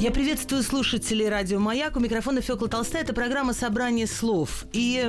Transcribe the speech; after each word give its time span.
я 0.00 0.10
приветствую 0.10 0.62
слушателей 0.62 1.28
радио 1.28 1.58
«Маяк». 1.58 1.94
У 1.94 2.00
микрофона 2.00 2.40
Фёкла 2.40 2.68
Толстая. 2.68 3.02
Это 3.02 3.12
программа 3.12 3.52
«Собрание 3.52 4.06
слов». 4.06 4.64
И 4.72 5.06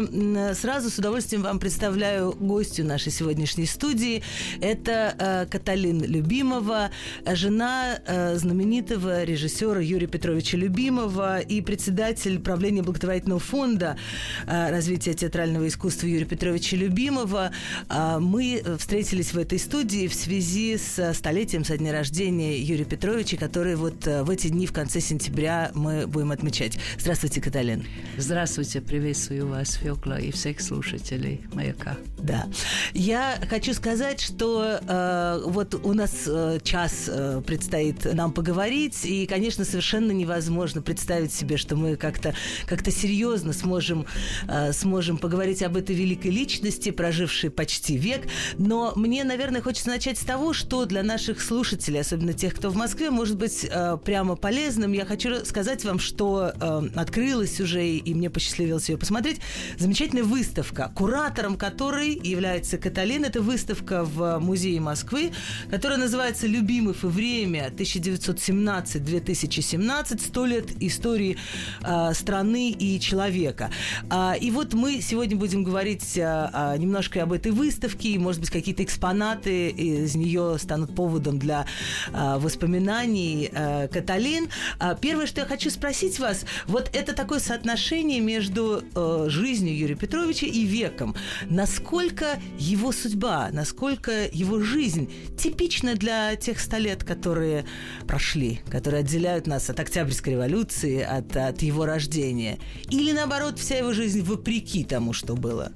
сразу 0.53 0.89
с 0.89 0.97
удовольствием 0.97 1.43
вам 1.43 1.59
представляю 1.59 2.35
гостю 2.37 2.83
нашей 2.83 3.13
сегодняшней 3.13 3.67
студии. 3.67 4.21
Это 4.59 5.15
э, 5.17 5.45
Каталин 5.49 6.03
Любимова, 6.03 6.91
жена 7.25 7.99
э, 8.05 8.35
знаменитого 8.35 9.23
режиссера 9.23 9.79
Юрия 9.79 10.07
Петровича 10.07 10.57
Любимова 10.57 11.39
и 11.39 11.61
председатель 11.61 12.41
правления 12.41 12.81
благотворительного 12.81 13.39
фонда 13.39 13.97
э, 14.45 14.71
развития 14.71 15.13
театрального 15.13 15.69
искусства 15.69 16.07
Юрия 16.07 16.25
Петровича 16.25 16.75
Любимова. 16.75 17.53
Э, 17.87 18.17
мы 18.19 18.61
встретились 18.77 19.31
в 19.31 19.37
этой 19.37 19.57
студии 19.57 20.09
в 20.09 20.13
связи 20.13 20.77
с 20.77 21.13
столетием 21.13 21.63
со 21.63 21.77
дня 21.77 21.93
рождения 21.93 22.59
Юрия 22.59 22.83
Петровича, 22.83 23.37
который 23.37 23.77
вот 23.77 24.05
э, 24.05 24.23
в 24.23 24.29
эти 24.29 24.49
дни 24.49 24.67
в 24.67 24.80
конце 24.81 24.99
сентября 24.99 25.69
мы 25.75 26.07
будем 26.07 26.31
отмечать. 26.31 26.79
Здравствуйте, 26.97 27.39
Каталин. 27.39 27.85
Здравствуйте, 28.17 28.81
приветствую 28.81 29.47
вас, 29.47 29.75
Фёкла, 29.75 30.19
и 30.19 30.31
всех 30.31 30.59
слушателей 30.59 31.41
«Маяка». 31.53 31.97
Да. 32.17 32.47
Я 32.93 33.37
хочу 33.47 33.75
сказать, 33.75 34.19
что 34.19 34.79
э, 34.81 35.41
вот 35.45 35.75
у 35.75 35.93
нас 35.93 36.23
э, 36.25 36.57
час 36.63 37.05
э, 37.07 37.43
предстоит 37.45 38.11
нам 38.11 38.31
поговорить, 38.31 39.05
и, 39.05 39.27
конечно, 39.27 39.65
совершенно 39.65 40.11
невозможно 40.11 40.81
представить 40.81 41.31
себе, 41.31 41.57
что 41.57 41.75
мы 41.75 41.95
как-то 41.95 42.33
как 42.65 42.81
серьезно 42.89 43.53
сможем, 43.53 44.07
э, 44.47 44.73
сможем 44.73 45.19
поговорить 45.19 45.61
об 45.61 45.77
этой 45.77 45.95
великой 45.95 46.31
личности, 46.31 46.89
прожившей 46.89 47.51
почти 47.51 47.97
век. 47.97 48.21
Но 48.57 48.93
мне, 48.95 49.23
наверное, 49.23 49.61
хочется 49.61 49.89
начать 49.89 50.17
с 50.17 50.23
того, 50.23 50.53
что 50.53 50.85
для 50.85 51.03
наших 51.03 51.39
слушателей, 51.39 52.01
особенно 52.01 52.33
тех, 52.33 52.55
кто 52.55 52.71
в 52.71 52.75
Москве, 52.75 53.11
может 53.11 53.37
быть 53.37 53.63
э, 53.69 53.97
прямо 54.03 54.35
полезно 54.35 54.70
полезным, 54.71 54.93
я 54.93 55.05
хочу 55.05 55.45
сказать 55.45 55.85
вам, 55.85 55.99
что 55.99 56.51
э, 56.53 56.81
открылась 56.95 57.59
уже, 57.59 57.85
и 57.85 58.13
мне 58.13 58.29
посчастливилось 58.29 58.87
ее 58.89 58.97
посмотреть, 58.97 59.41
замечательная 59.77 60.23
выставка, 60.23 60.89
куратором 60.95 61.57
которой 61.57 62.17
является 62.23 62.77
Каталин. 62.77 63.25
Это 63.25 63.41
выставка 63.41 64.05
в 64.05 64.39
Музее 64.39 64.79
Москвы, 64.79 65.33
которая 65.69 65.99
называется 65.99 66.47
«Любимов 66.47 67.03
и 67.03 67.07
время 67.07 67.69
1917-2017. 67.75 70.21
Сто 70.21 70.45
лет 70.45 70.67
истории 70.79 71.35
э, 71.83 72.13
страны 72.13 72.71
и 72.71 72.97
человека». 72.99 73.71
А, 74.09 74.35
и 74.39 74.51
вот 74.51 74.73
мы 74.73 75.01
сегодня 75.01 75.35
будем 75.35 75.65
говорить 75.65 76.17
э, 76.17 76.75
немножко 76.77 77.23
об 77.23 77.33
этой 77.33 77.51
выставке, 77.51 78.07
и, 78.09 78.17
может 78.17 78.39
быть, 78.39 78.51
какие-то 78.51 78.83
экспонаты 78.83 79.67
из 79.69 80.15
нее 80.15 80.57
станут 80.59 80.95
поводом 80.95 81.39
для 81.39 81.65
э, 82.13 82.37
воспоминаний 82.37 83.49
э, 83.51 83.81
Каталин. 83.87 84.47
А, 84.79 84.95
первое, 84.95 85.25
что 85.25 85.41
я 85.41 85.47
хочу 85.47 85.69
спросить 85.69 86.19
вас, 86.19 86.45
вот 86.67 86.89
это 86.93 87.13
такое 87.13 87.39
соотношение 87.39 88.19
между 88.19 88.83
э, 88.95 89.25
жизнью 89.29 89.77
Юрия 89.77 89.95
Петровича 89.95 90.47
и 90.47 90.63
веком. 90.63 91.15
Насколько 91.49 92.39
его 92.57 92.91
судьба, 92.91 93.49
насколько 93.51 94.27
его 94.31 94.59
жизнь 94.61 95.11
типична 95.37 95.95
для 95.95 96.35
тех 96.35 96.59
ста 96.59 96.77
лет, 96.77 97.03
которые 97.03 97.65
прошли, 98.07 98.61
которые 98.69 99.01
отделяют 99.01 99.47
нас 99.47 99.69
от 99.69 99.79
Октябрьской 99.79 100.33
революции, 100.33 101.01
от, 101.01 101.35
от 101.35 101.61
его 101.61 101.85
рождения? 101.85 102.59
Или 102.89 103.11
наоборот, 103.11 103.59
вся 103.59 103.77
его 103.77 103.93
жизнь 103.93 104.21
вопреки 104.21 104.83
тому, 104.83 105.13
что 105.13 105.35
было? 105.35 105.71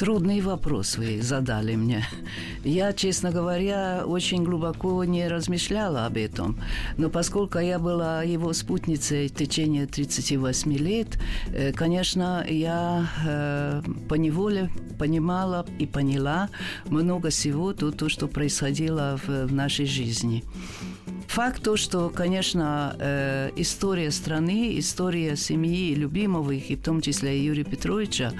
Трудный 0.00 0.40
вопрос 0.40 0.96
вы 0.96 1.20
задали 1.20 1.76
мне. 1.76 2.06
Я, 2.64 2.94
честно 2.94 3.32
говоря, 3.32 4.04
очень 4.06 4.44
глубоко 4.44 5.04
не 5.04 5.28
размышляла 5.28 6.06
об 6.06 6.16
этом. 6.16 6.58
Но 6.96 7.10
поскольку 7.10 7.58
я 7.58 7.78
была 7.78 8.22
его 8.22 8.54
спутницей 8.54 9.28
в 9.28 9.34
течение 9.34 9.86
38 9.86 10.72
лет, 10.78 11.18
э, 11.52 11.72
конечно, 11.72 12.42
я 12.48 13.10
э, 13.26 13.82
поневоле 14.08 14.70
понимала 14.98 15.66
и 15.78 15.84
поняла 15.84 16.48
много 16.86 17.28
всего, 17.28 17.74
то, 17.74 17.90
то 17.90 18.08
что 18.08 18.26
происходило 18.26 19.20
в, 19.26 19.52
нашей 19.52 19.84
жизни. 19.84 20.44
Факт 21.30 21.62
то, 21.62 21.76
что, 21.76 22.10
конечно, 22.10 22.96
э, 22.98 23.50
история 23.54 24.10
страны, 24.10 24.76
история 24.80 25.36
семьи 25.36 25.94
любимых, 25.94 26.70
и 26.70 26.74
в 26.74 26.82
том 26.82 27.00
числе 27.00 27.40
Юрия 27.40 27.62
Петровича, 27.62 28.32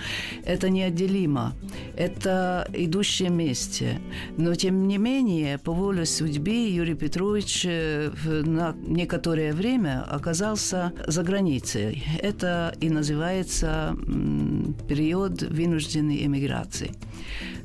это 0.45 0.71
неотделимо. 0.71 1.53
Это 1.97 2.69
идущее 2.75 3.29
вместе. 3.29 4.01
Но, 4.37 4.57
тем 4.57 4.89
не 4.89 4.99
менее, 4.99 5.59
по 5.59 5.73
воле 5.73 6.05
судьбы 6.05 6.69
Юрий 6.69 6.97
Петрович 6.97 7.65
э, 7.65 8.11
на 8.27 8.75
некоторое 8.85 9.53
время 9.53 10.05
оказался 10.11 10.93
за 11.07 11.23
границей. 11.23 12.03
Это 12.21 12.75
и 12.81 12.91
называется 12.91 13.97
период 14.89 15.43
вынужденной 15.43 16.27
эмиграции. 16.27 16.91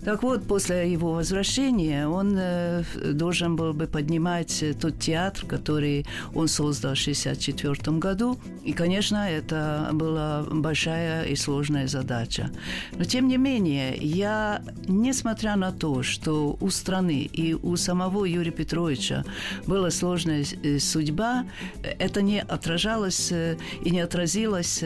Так 0.06 0.22
вот, 0.22 0.48
после 0.48 0.92
его 0.92 1.14
возвращения 1.14 2.08
он 2.08 2.38
э, 2.38 2.84
должен 3.14 3.56
был 3.56 3.74
бы 3.74 3.88
поднимать 3.88 4.64
тот 4.80 5.00
театр, 5.00 5.48
который 5.48 6.06
он 6.36 6.48
создал 6.48 6.94
в 6.94 7.02
1964 7.02 7.98
году. 7.98 8.38
И, 8.64 8.74
конечно, 8.74 9.28
это 9.28 9.90
была 9.94 10.44
большая 10.44 11.24
и 11.24 11.36
сложная 11.36 11.88
задача. 11.88 12.52
Но, 12.96 13.04
тем 13.04 13.28
не 13.28 13.38
менее, 13.38 13.96
я, 13.98 14.62
несмотря 14.88 15.56
на 15.56 15.72
то, 15.72 16.04
что 16.04 16.56
у 16.62 16.70
страны 16.70 17.28
и 17.34 17.56
у 17.56 17.76
самого 17.76 18.26
Юрия 18.26 18.52
Петровича 18.52 19.24
была 19.66 19.90
сложная 19.90 20.46
э, 20.62 20.78
судьба, 20.78 21.46
это 21.82 22.22
не 22.22 22.42
отражалось 22.42 23.32
э, 23.32 23.58
и 23.84 23.90
не 23.90 24.02
отразилось 24.02 24.84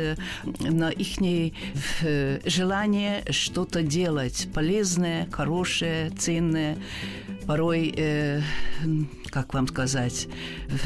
на 0.59 0.91
их 0.91 1.09
желание 2.45 3.23
что-то 3.29 3.81
делать 3.81 4.47
полезное, 4.53 5.08
важное, 5.09 5.27
хорошее, 5.31 6.09
ценное, 6.11 6.77
порой, 7.45 7.93
э, 7.97 8.41
как 9.31 9.53
вам 9.53 9.67
сказать, 9.67 10.27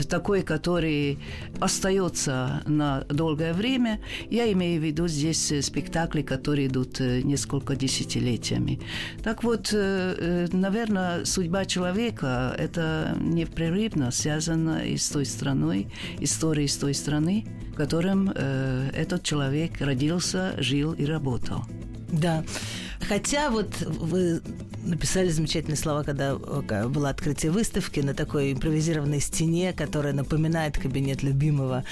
такой, 0.09 0.43
который 0.43 1.19
остается 1.59 2.61
на 2.65 3.01
долгое 3.09 3.53
время. 3.53 3.99
Я 4.29 4.51
имею 4.51 4.81
в 4.81 4.83
виду 4.83 5.07
здесь 5.07 5.53
спектакли, 5.61 6.21
которые 6.21 6.67
идут 6.67 7.01
э, 7.01 7.21
несколько 7.21 7.75
десятилетиями. 7.75 8.79
Так 9.23 9.43
вот, 9.43 9.73
э, 9.73 10.15
э, 10.17 10.47
наверное, 10.55 11.25
судьба 11.25 11.65
человека– 11.65 12.55
это 12.57 13.17
непрерывно 13.19 14.11
связана 14.11 14.85
и 14.85 14.97
с 14.97 15.09
той 15.09 15.25
страной, 15.25 15.87
историей 16.21 16.67
с 16.67 16.77
той 16.77 16.93
страны, 16.93 17.45
в 17.73 17.75
котором 17.75 18.31
э, 18.33 18.89
этот 18.93 19.23
человек 19.23 19.81
родился, 19.81 20.53
жил 20.59 20.93
и 20.93 21.05
работал. 21.05 21.65
Да. 22.13 22.43
Хотя 23.07 23.49
вот 23.49 23.81
вы 23.81 24.41
написали 24.85 25.29
замечательные 25.29 25.77
слова, 25.77 26.03
когда 26.03 26.35
было 26.35 27.09
открытие 27.09 27.51
выставки 27.51 27.99
на 27.99 28.13
такой 28.13 28.53
импровизированной 28.53 29.19
стене, 29.19 29.73
которая 29.73 30.13
напоминает 30.13 30.77
кабинет 30.77 31.23
любимого 31.23 31.83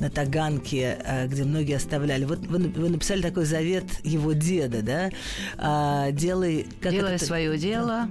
на 0.00 0.10
Таганке, 0.10 0.98
э, 1.04 1.26
где 1.28 1.44
многие 1.44 1.76
оставляли. 1.76 2.24
Вот 2.24 2.38
вы, 2.46 2.58
вы 2.68 2.88
написали 2.88 3.20
такой 3.20 3.44
завет 3.44 3.84
его 4.04 4.32
деда, 4.32 4.82
да? 4.82 5.10
А, 5.58 6.10
делай... 6.12 6.66
Как 6.80 6.92
Делай 6.92 7.16
это... 7.16 7.24
свое 7.24 7.58
дело, 7.58 8.08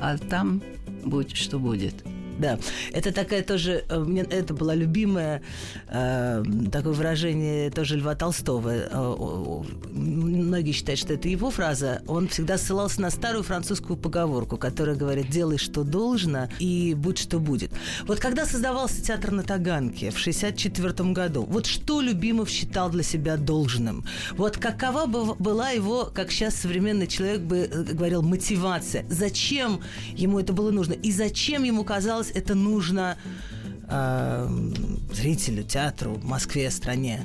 а 0.00 0.18
там 0.18 0.62
будь 1.04 1.36
что 1.36 1.58
будет. 1.58 1.94
Да, 2.38 2.58
это 2.92 3.12
такая 3.12 3.42
тоже, 3.42 3.84
э, 3.88 3.98
мне 3.98 4.22
это 4.22 4.54
было 4.54 4.74
любимое 4.74 5.42
э, 5.88 6.42
такое 6.72 6.92
выражение 6.92 7.70
тоже 7.70 7.96
Льва 7.96 8.14
Толстого. 8.14 8.70
Э, 8.70 9.62
многие 9.92 10.72
считают, 10.72 10.98
что 10.98 11.14
это 11.14 11.28
его 11.28 11.50
фраза. 11.50 12.02
Он 12.08 12.28
всегда 12.28 12.58
ссылался 12.58 13.00
на 13.00 13.10
старую 13.10 13.44
французскую 13.44 13.96
поговорку, 13.96 14.56
которая 14.56 14.96
говорит 14.96 15.30
«делай, 15.30 15.58
что 15.58 15.84
должно, 15.84 16.48
и 16.58 16.94
будь, 16.94 17.18
что 17.18 17.38
будет». 17.38 17.70
Вот 18.06 18.18
когда 18.18 18.46
создавался 18.46 19.02
театр 19.02 19.30
на 19.30 19.42
Таганке 19.42 20.10
в 20.10 20.18
64 20.18 21.12
году, 21.12 21.44
вот 21.44 21.66
что 21.66 22.00
Любимов 22.00 22.48
считал 22.50 22.90
для 22.90 23.02
себя 23.02 23.36
должным? 23.36 24.04
Вот 24.32 24.56
какова 24.56 25.06
бы 25.06 25.34
была 25.34 25.70
его, 25.70 26.10
как 26.12 26.30
сейчас 26.30 26.54
современный 26.56 27.06
человек 27.06 27.42
бы 27.42 27.68
говорил, 27.92 28.22
мотивация? 28.22 29.04
Зачем 29.08 29.80
ему 30.16 30.40
это 30.40 30.52
было 30.52 30.70
нужно? 30.70 30.94
И 30.94 31.12
зачем 31.12 31.62
ему 31.62 31.84
казалось 31.84 32.23
казалось, 32.24 32.32
это 32.34 32.54
нужно 32.54 33.16
э, 33.88 34.48
зрителю, 35.12 35.62
театру, 35.62 36.18
Москве, 36.22 36.70
стране? 36.70 37.20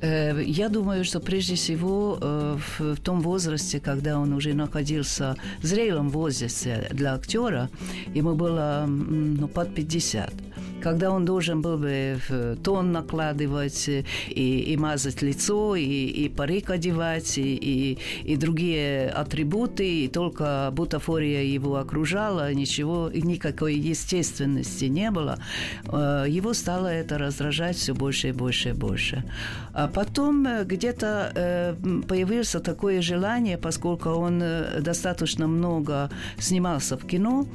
Э, 0.00 0.42
я 0.44 0.68
думаю, 0.68 1.04
что 1.04 1.20
прежде 1.20 1.54
всего 1.54 2.18
э, 2.20 2.58
в 2.78 2.96
том 2.96 3.20
возрасте, 3.20 3.80
когда 3.80 4.18
он 4.18 4.32
уже 4.32 4.54
находился 4.54 5.36
в 5.62 5.66
зрелом 5.66 6.08
возрасте 6.10 6.88
для 6.92 7.14
актера, 7.14 7.68
ему 8.14 8.34
было 8.34 8.86
ну, 8.88 9.48
под 9.48 9.74
50 9.74 10.32
когда 10.82 11.10
он 11.10 11.24
должен 11.24 11.62
был 11.62 11.78
бы 11.78 12.18
тон 12.62 12.92
накладывать 12.92 13.88
и, 13.88 14.04
и 14.28 14.76
мазать 14.76 15.22
лицо, 15.22 15.76
и, 15.76 15.82
и 15.84 16.28
парик 16.28 16.70
одевать, 16.70 17.38
и, 17.38 17.54
и, 17.54 17.98
и 18.24 18.36
другие 18.36 19.08
атрибуты, 19.08 20.04
и 20.04 20.08
только 20.08 20.70
бутафория 20.72 21.42
его 21.42 21.76
окружала, 21.76 22.52
ничего, 22.52 23.10
никакой 23.14 23.74
естественности 23.74 24.86
не 24.86 25.10
было, 25.10 25.38
э, 25.84 26.26
его 26.28 26.52
стало 26.54 26.88
это 26.88 27.18
раздражать 27.18 27.76
все 27.76 27.94
больше 27.94 28.28
и 28.28 28.32
больше 28.32 28.70
и 28.70 28.72
больше. 28.72 29.24
А 29.72 29.88
потом 29.88 30.46
э, 30.46 30.64
где-то 30.64 31.32
э, 31.34 31.74
появилось 32.08 32.56
такое 32.64 33.02
желание, 33.02 33.56
поскольку 33.56 34.10
он 34.10 34.42
достаточно 34.80 35.46
много 35.46 36.10
снимался 36.38 36.96
в 36.96 37.06
кино, 37.06 37.46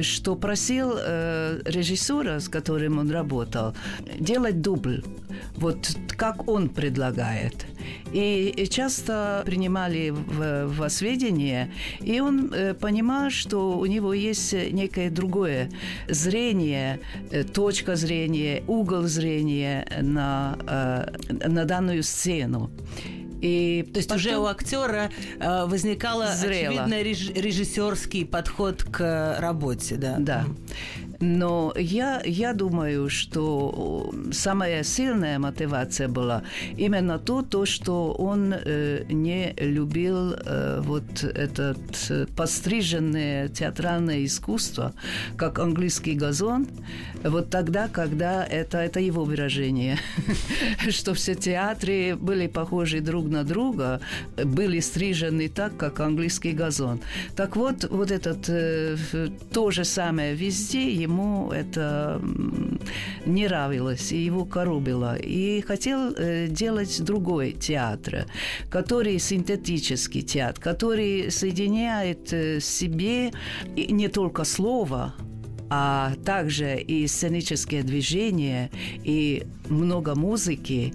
что 0.00 0.36
просил 0.36 0.94
э, 0.98 1.60
режиссера, 2.22 2.40
с 2.40 2.48
которым 2.48 2.98
он 2.98 3.10
работал, 3.10 3.74
делать 4.18 4.60
дубль. 4.60 5.02
Вот 5.56 5.96
как 6.16 6.48
он 6.48 6.68
предлагает. 6.68 7.66
И 8.12 8.66
часто 8.70 9.42
принимали 9.44 10.10
в, 10.10 10.66
в 10.66 10.88
сведения, 10.88 11.70
и 12.00 12.20
он 12.20 12.52
э, 12.52 12.74
понимал, 12.74 13.30
что 13.30 13.78
у 13.78 13.86
него 13.86 14.14
есть 14.14 14.52
некое 14.52 15.10
другое 15.10 15.70
зрение, 16.08 17.00
э, 17.30 17.42
точка 17.44 17.96
зрения, 17.96 18.62
угол 18.68 19.02
зрения 19.02 19.86
на, 20.00 20.56
э, 20.66 21.48
на 21.48 21.64
данную 21.64 22.02
сцену. 22.02 22.70
И 23.44 23.84
То 23.92 23.98
есть 23.98 24.08
потом... 24.08 24.20
уже 24.20 24.38
у 24.38 24.46
актера 24.46 25.10
э, 25.38 25.66
возникало 25.66 26.32
Зрело. 26.32 26.84
очевидно 26.84 27.02
реж- 27.02 27.32
режиссерский 27.34 28.24
подход 28.24 28.84
к 28.84 29.36
работе, 29.38 29.96
да. 29.96 30.16
Да. 30.18 30.44
Но 31.20 31.72
я, 31.76 32.22
я 32.24 32.52
думаю, 32.52 33.08
что 33.08 34.12
самая 34.32 34.82
сильная 34.82 35.38
мотивация 35.38 36.08
была 36.08 36.42
именно 36.76 37.18
то, 37.18 37.42
то 37.42 37.66
что 37.66 38.12
он 38.12 38.52
э, 38.54 39.04
не 39.08 39.54
любил 39.58 40.34
э, 40.34 40.80
вот 40.82 41.24
это 41.24 41.76
э, 42.10 42.26
постриженное 42.36 43.48
театральное 43.48 44.24
искусство, 44.24 44.92
как 45.36 45.58
английский 45.58 46.14
газон, 46.14 46.66
вот 47.22 47.50
тогда, 47.50 47.88
когда 47.88 48.44
это, 48.44 48.78
это 48.78 49.00
его 49.00 49.24
выражение, 49.24 49.98
что 50.90 51.14
все 51.14 51.34
театры 51.34 52.16
были 52.16 52.46
похожи 52.46 53.00
друг 53.00 53.28
на 53.28 53.44
друга, 53.44 54.00
были 54.36 54.80
стрижены 54.80 55.48
так, 55.48 55.76
как 55.76 56.00
английский 56.00 56.52
газон. 56.52 57.00
Так 57.36 57.56
вот, 57.56 57.84
вот 57.90 58.10
этот 58.10 58.48
э, 58.48 58.96
то 59.52 59.70
же 59.70 59.84
самое 59.84 60.34
везде 60.34 60.90
ему 60.90 61.13
это 61.52 62.20
не 63.26 63.46
нравилось, 63.46 64.12
и 64.12 64.18
его 64.18 64.44
коробило. 64.44 65.16
И 65.16 65.60
хотел 65.62 66.12
э, 66.16 66.48
делать 66.48 67.02
другой 67.02 67.52
театр, 67.52 68.26
который 68.70 69.18
синтетический 69.18 70.22
театр, 70.22 70.62
который 70.62 71.30
соединяет 71.30 72.32
э, 72.32 72.58
в 72.58 72.64
себе 72.64 73.32
не 73.76 74.08
только 74.08 74.44
слово, 74.44 75.14
а 75.70 76.12
также 76.24 76.78
и 76.78 77.06
сценические 77.06 77.82
движения, 77.82 78.70
и 79.02 79.44
много 79.68 80.14
музыки, 80.14 80.92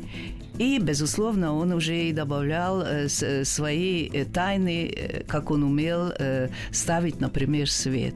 и, 0.57 0.77
безусловно, 0.79 1.55
он 1.55 1.71
уже 1.71 2.09
и 2.09 2.13
добавлял 2.13 2.81
э, 2.81 3.07
свои 3.07 4.09
тайны, 4.25 5.23
как 5.27 5.51
он 5.51 5.63
умел 5.63 6.11
ставить, 6.71 7.19
например, 7.21 7.69
свет. 7.69 8.15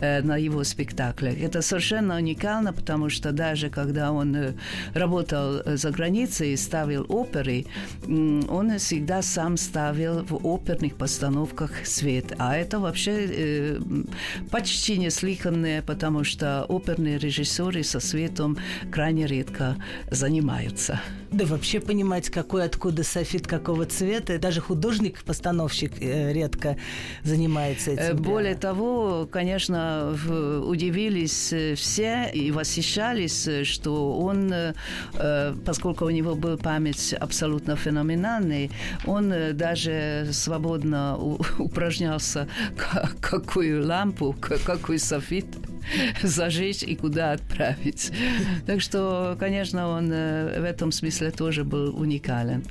Э, 0.00 0.22
на 0.22 0.36
его 0.36 0.64
спектаклях. 0.64 1.40
Это 1.40 1.60
совершенно 1.62 2.16
уникально, 2.16 2.72
потому 2.72 3.08
что 3.10 3.32
даже 3.32 3.68
когда 3.68 4.12
он 4.12 4.36
э, 4.36 4.52
работал 4.94 5.56
э, 5.56 5.76
за 5.76 5.90
границей 5.90 6.52
и 6.52 6.56
ставил 6.56 7.04
оперы, 7.08 7.64
он 8.06 8.78
всегда 8.78 9.22
сам 9.22 9.56
ставил 9.56 10.24
в 10.24 10.46
оперных 10.46 10.94
постановках 10.94 11.70
свет. 11.84 12.32
А 12.38 12.56
это 12.56 12.78
вообще 12.78 13.78
почти 14.50 14.98
неслыханное, 14.98 15.82
потому 15.82 16.24
что 16.24 16.64
оперные 16.68 17.18
режиссеры 17.18 17.82
со 17.82 18.00
светом 18.00 18.56
крайне 18.92 19.26
редко 19.26 19.76
занимаются. 20.10 21.00
Да 21.30 21.44
вообще 21.44 21.80
понимать, 21.80 22.30
какой 22.30 22.64
откуда 22.64 23.04
софит 23.04 23.46
какого 23.46 23.84
цвета, 23.84 24.38
даже 24.38 24.60
художник-постановщик 24.60 25.92
редко 26.00 26.76
занимается 27.22 27.90
этим. 27.92 28.16
Более 28.16 28.54
того, 28.54 29.28
конечно, 29.30 30.16
удивились 30.66 31.52
э, 31.52 31.74
все 31.74 32.30
и 32.32 32.50
восхищались, 32.50 33.46
э, 33.46 33.64
что 33.64 34.18
он, 34.18 34.52
э, 34.52 35.54
поскольку 35.64 36.06
у 36.06 36.10
него 36.10 36.34
был 36.34 36.56
память 36.56 37.12
абсолютно 37.14 37.76
феноменальный, 37.76 38.70
он 39.06 39.32
даже 39.54 40.28
свободно 40.32 41.18
упражнялся, 41.58 42.48
какую 43.20 43.86
лампу, 43.86 44.34
какой 44.64 44.98
софит 44.98 45.46
зажечь 46.22 46.82
и 46.82 46.94
куда 46.96 47.32
отправить. 47.32 48.12
Так 48.66 48.80
что, 48.80 49.36
конечно, 49.38 49.88
он 49.88 50.08
в 50.08 50.64
этом 50.64 50.92
смысле 50.92 51.17
тоже 51.30 51.64
был 51.64 51.98
уникален. 51.98 52.64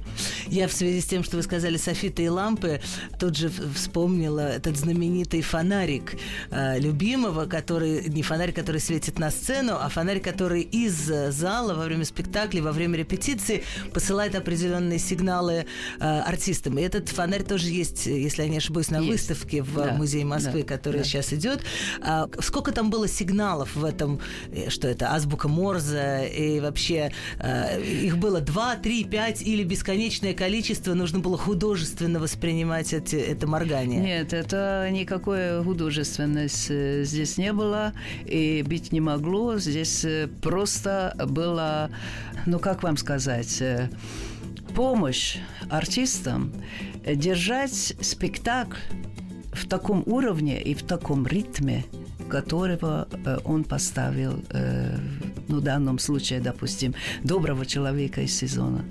Я 0.48 0.68
в 0.68 0.74
связи 0.74 1.02
с 1.02 1.06
тем, 1.06 1.24
что 1.24 1.38
вы 1.38 1.44
сказали 1.44 1.78
софиты 1.78 2.24
и 2.24 2.30
лампы, 2.30 2.82
тут 3.20 3.36
же 3.36 3.52
вспомнила 3.76 4.40
этот 4.40 4.78
знаменитый 4.78 5.42
фонарик 5.42 6.16
любимого, 6.52 7.46
который 7.46 8.08
не 8.08 8.24
фонарь, 8.24 8.52
который 8.52 8.82
светит 8.82 9.20
на 9.20 9.32
сцену, 9.32 9.78
а 9.80 9.90
фонарь, 9.90 10.20
который 10.20 10.62
из 10.62 10.94
зала 11.30 11.74
во 11.74 11.86
время 11.86 12.06
спектакля, 12.06 12.62
во 12.62 12.72
время 12.72 12.98
репетиции 12.98 13.64
посылает 13.94 14.36
определенные 14.36 15.00
сигналы 15.00 15.66
э, 16.00 16.04
артистам. 16.04 16.78
И 16.78 16.82
этот 16.82 17.10
фонарь 17.10 17.44
тоже 17.44 17.70
есть, 17.70 18.06
если 18.06 18.44
я 18.44 18.50
не 18.50 18.58
ошибаюсь, 18.58 18.90
на 18.90 19.00
есть. 19.00 19.10
выставке 19.10 19.64
в 19.64 19.76
да. 19.76 19.94
музее 19.94 20.26
Москвы, 20.26 20.64
да. 20.64 20.76
которая 20.76 21.04
да. 21.04 21.08
сейчас 21.08 21.34
идет. 21.34 21.62
А, 22.02 22.30
сколько 22.40 22.72
там 22.72 22.90
было 22.90 23.08
сигналов 23.08 23.76
в 23.76 23.84
этом, 23.84 24.20
э, 24.52 24.70
что 24.70 24.88
это 24.88 25.14
азбука 25.14 25.48
Морзе 25.48 26.30
и 26.30 26.60
вообще 26.60 27.12
э, 27.40 27.82
их 27.82 28.18
было 28.18 28.37
два, 28.42 28.76
три, 28.76 29.04
пять 29.04 29.42
или 29.42 29.64
бесконечное 29.64 30.34
количество. 30.34 30.94
Нужно 30.94 31.20
было 31.20 31.38
художественно 31.38 32.20
воспринимать 32.20 32.94
эти, 32.94 33.16
это 33.16 33.48
моргание. 33.48 34.00
Нет, 34.00 34.34
это 34.34 34.88
никакое 34.92 35.64
художественность 35.64 36.68
э, 36.70 37.04
здесь 37.04 37.38
не 37.38 37.54
было 37.54 37.94
и 38.26 38.64
быть 38.68 38.92
не 38.92 39.02
могло. 39.02 39.58
Здесь 39.58 40.04
э, 40.06 40.28
просто 40.42 41.16
было, 41.28 41.90
ну 42.46 42.60
как 42.60 42.84
вам 42.84 42.98
сказать, 42.98 43.62
э, 43.62 43.90
помощь 44.76 45.38
артистам 45.70 46.54
держать 47.06 47.96
спектакль 48.02 48.78
в 49.54 49.68
таком 49.68 50.04
уровне 50.06 50.62
и 50.62 50.74
в 50.74 50.84
таком 50.84 51.26
ритме, 51.26 51.86
которого 52.28 53.08
э, 53.12 53.38
он 53.46 53.64
поставил, 53.64 54.44
э, 54.50 54.98
ну, 55.48 55.58
в 55.58 55.62
данном 55.62 56.00
случае, 56.00 56.40
допустим, 56.40 56.94
доброго 57.24 57.66
человека 57.66 58.22
из 58.22 58.38
сезона. 58.38 58.86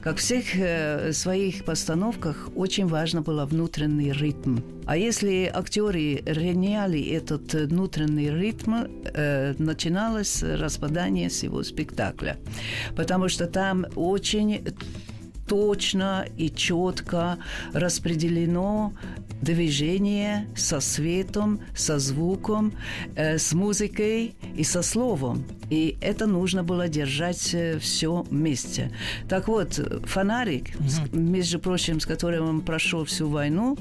Как 0.00 0.16
в 0.16 0.20
всех 0.20 0.44
э, 0.56 1.12
своих 1.12 1.64
постановках 1.64 2.48
очень 2.56 2.86
важно 2.86 3.22
было 3.22 3.46
внутренний 3.46 4.12
ритм. 4.12 4.58
А 4.86 4.96
если 4.96 5.50
актеры 5.54 6.22
роняли 6.26 7.00
этот 7.00 7.54
внутренний 7.54 8.30
ритм, 8.30 8.72
начиналось 9.58 10.42
распадание 10.42 11.28
всего 11.28 11.62
спектакля. 11.62 12.36
Потому 12.96 13.28
что 13.28 13.46
там 13.46 13.86
очень 13.94 14.60
точно 15.46 16.26
и 16.38 16.50
четко 16.50 17.38
распределено 17.72 18.92
движение 19.42 20.46
со 20.56 20.80
светом, 20.80 21.60
со 21.74 21.98
звуком, 21.98 22.72
э, 23.16 23.38
с 23.38 23.52
музыкой 23.52 24.34
и 24.56 24.64
со 24.64 24.82
словом. 24.82 25.44
И 25.70 25.96
это 26.00 26.26
нужно 26.26 26.62
было 26.62 26.88
держать 26.88 27.54
э, 27.54 27.78
все 27.78 28.22
вместе. 28.30 28.90
Так 29.28 29.48
вот, 29.48 29.80
фонарик, 30.06 30.70
угу. 30.78 31.18
между 31.18 31.58
прочим, 31.58 32.00
с 32.00 32.06
которым 32.06 32.48
он 32.48 32.60
прошел 32.60 33.04
всю 33.04 33.28
войну, 33.28 33.76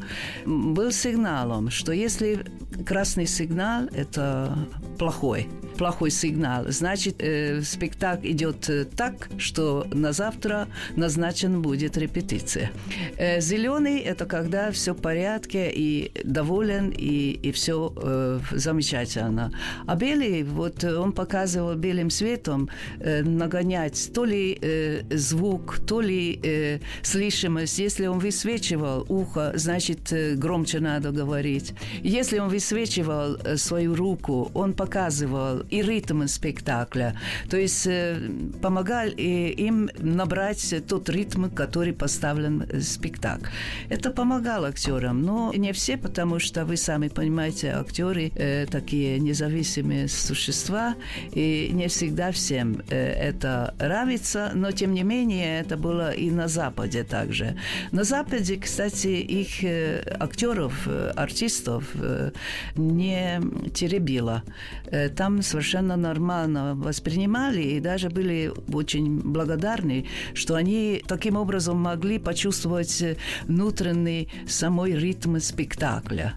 был 0.46 0.92
сигналом, 0.92 1.70
что 1.70 1.92
если 1.92 2.46
красный 2.86 3.28
сигнал, 3.28 3.86
это 3.94 4.58
плохой. 4.98 5.48
Плохой 5.82 6.12
сигнал. 6.12 6.66
Значит, 6.68 7.16
э, 7.18 7.64
спектакль 7.64 8.28
идет 8.34 8.70
э, 8.70 8.86
так, 8.86 9.30
что 9.40 9.88
на 9.92 10.12
завтра 10.12 10.68
назначен 10.96 11.62
будет 11.64 11.98
репетиция. 11.98 12.70
Э, 13.18 13.42
зеленый– 13.42 14.00
это 14.12 14.26
когда 14.26 14.70
все 14.70 14.94
в 14.94 15.02
порядке 15.02 15.72
и 15.74 16.12
доволен, 16.24 16.94
и, 16.96 17.40
и 17.48 17.52
все 17.52 17.92
э, 17.96 18.40
замечательно. 18.52 19.52
А 19.88 19.96
белый, 19.96 20.44
вот 20.44 20.84
он 20.84 21.14
показывал 21.14 21.74
белым 21.76 22.12
светом 22.12 22.70
э, 23.00 23.24
нагонять 23.24 24.12
то 24.14 24.26
ли 24.26 24.60
э, 24.62 25.02
звук, 25.10 25.80
то 25.88 26.00
ли 26.00 26.40
э, 26.44 26.80
слышимость. 27.02 27.80
Если 27.80 28.06
он 28.06 28.20
высвечивал 28.20 29.04
ухо, 29.10 29.54
значит, 29.56 30.14
э, 30.14 30.36
громче 30.36 30.80
надо 30.80 31.12
говорить. 31.12 31.74
Если 32.04 32.38
он 32.38 32.50
высвечивал 32.50 33.38
э, 33.44 33.58
свою 33.58 33.96
руку, 33.96 34.52
он 34.54 34.74
показывал 34.74 35.64
и 35.72 35.82
ритм 35.82 36.28
спектакля. 36.28 37.16
То 37.50 37.58
есть 37.58 37.88
э, 37.88 38.20
помогал 38.62 39.08
им 39.08 39.90
набрать 39.98 40.76
тот 40.88 41.10
ритм, 41.10 41.50
который 41.50 41.94
поставлен 41.94 42.66
в 42.72 42.82
спектакль. 42.82 43.50
Это 43.90 44.12
помогало 44.12 44.68
актерам, 44.68 45.22
но 45.22 45.54
не 45.56 45.72
все, 45.72 45.98
потому 45.98 46.40
что 46.40 46.66
вы 46.66 46.78
сами 46.78 47.08
понимаете, 47.08 47.70
актеры 47.70 48.32
э, 48.36 48.66
такие 48.66 49.20
независимые 49.20 50.08
существа, 50.08 50.96
и 51.34 51.70
не 51.74 51.88
всегда 51.88 52.32
всем 52.32 52.82
э, 52.90 52.96
это 52.96 53.74
нравится, 53.80 54.52
но 54.54 54.72
тем 54.72 54.94
не 54.94 55.04
менее 55.04 55.62
это 55.62 55.78
было 55.78 56.12
и 56.12 56.30
на 56.32 56.48
Западе 56.48 57.04
также. 57.04 57.58
На 57.92 58.04
Западе, 58.04 58.58
кстати, 58.58 59.08
их 59.08 59.64
э, 59.64 60.04
актеров, 60.20 60.74
э, 60.88 61.14
артистов 61.16 61.86
э, 61.96 62.32
не 62.76 63.42
теребило. 63.74 64.44
Э, 64.88 65.10
там 65.10 65.42
совершенно 65.42 65.61
нормально 65.96 66.76
воспринимали 66.76 67.62
и 67.62 67.80
даже 67.80 68.10
были 68.10 68.52
очень 68.74 69.20
благодарны, 69.20 70.08
что 70.34 70.56
они 70.56 71.04
таким 71.08 71.36
образом 71.38 71.78
могли 71.78 72.20
почувствовать 72.20 73.04
внутренний 73.48 74.30
самой 74.48 74.94
ритм 74.94 75.38
спектакля. 75.40 76.34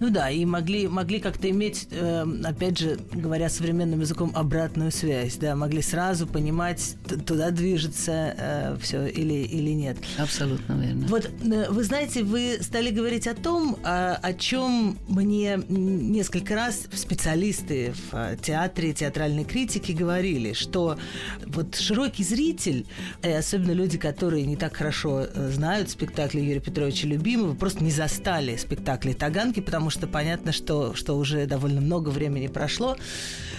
Ну 0.00 0.10
да, 0.10 0.30
и 0.30 0.44
могли, 0.44 0.88
могли 0.88 1.20
как-то 1.20 1.48
иметь, 1.50 1.88
э, 1.90 2.24
опять 2.44 2.78
же, 2.78 2.98
говоря 3.12 3.48
современным 3.48 4.00
языком, 4.00 4.32
обратную 4.34 4.90
связь, 4.92 5.36
да, 5.36 5.56
могли 5.56 5.82
сразу 5.82 6.26
понимать, 6.26 6.96
туда 7.26 7.50
движется 7.50 8.34
э, 8.36 8.76
все 8.80 9.06
или, 9.06 9.34
или 9.34 9.70
нет. 9.70 9.96
Абсолютно 10.18 10.74
верно. 10.74 11.06
Вот, 11.08 11.30
э, 11.42 11.70
вы 11.70 11.84
знаете, 11.84 12.22
вы 12.22 12.58
стали 12.60 12.90
говорить 12.90 13.26
о 13.26 13.34
том, 13.34 13.76
о, 13.84 14.14
о 14.14 14.34
чем 14.34 14.98
мне 15.08 15.60
несколько 15.68 16.54
раз 16.54 16.86
специалисты 16.92 17.94
в 18.10 18.14
э, 18.14 18.36
театре, 18.40 18.92
театральной 18.92 19.44
критики 19.44 19.92
говорили, 19.92 20.52
что 20.52 20.98
вот 21.46 21.76
широкий 21.76 22.24
зритель, 22.24 22.86
и 23.22 23.28
особенно 23.28 23.72
люди, 23.72 23.98
которые 23.98 24.46
не 24.46 24.56
так 24.56 24.76
хорошо 24.76 25.26
э, 25.32 25.50
знают 25.50 25.90
спектакли 25.90 26.40
Юрия 26.40 26.60
Петровича 26.60 27.06
Любимого, 27.06 27.54
просто 27.54 27.82
не 27.82 27.90
застали 27.90 28.56
спектакли 28.56 29.12
Таганки, 29.12 29.60
потому 29.60 29.85
потому 29.86 30.00
что 30.00 30.08
понятно, 30.08 30.50
что, 30.50 30.94
что 30.96 31.16
уже 31.16 31.46
довольно 31.46 31.80
много 31.80 32.08
времени 32.08 32.48
прошло 32.48 32.96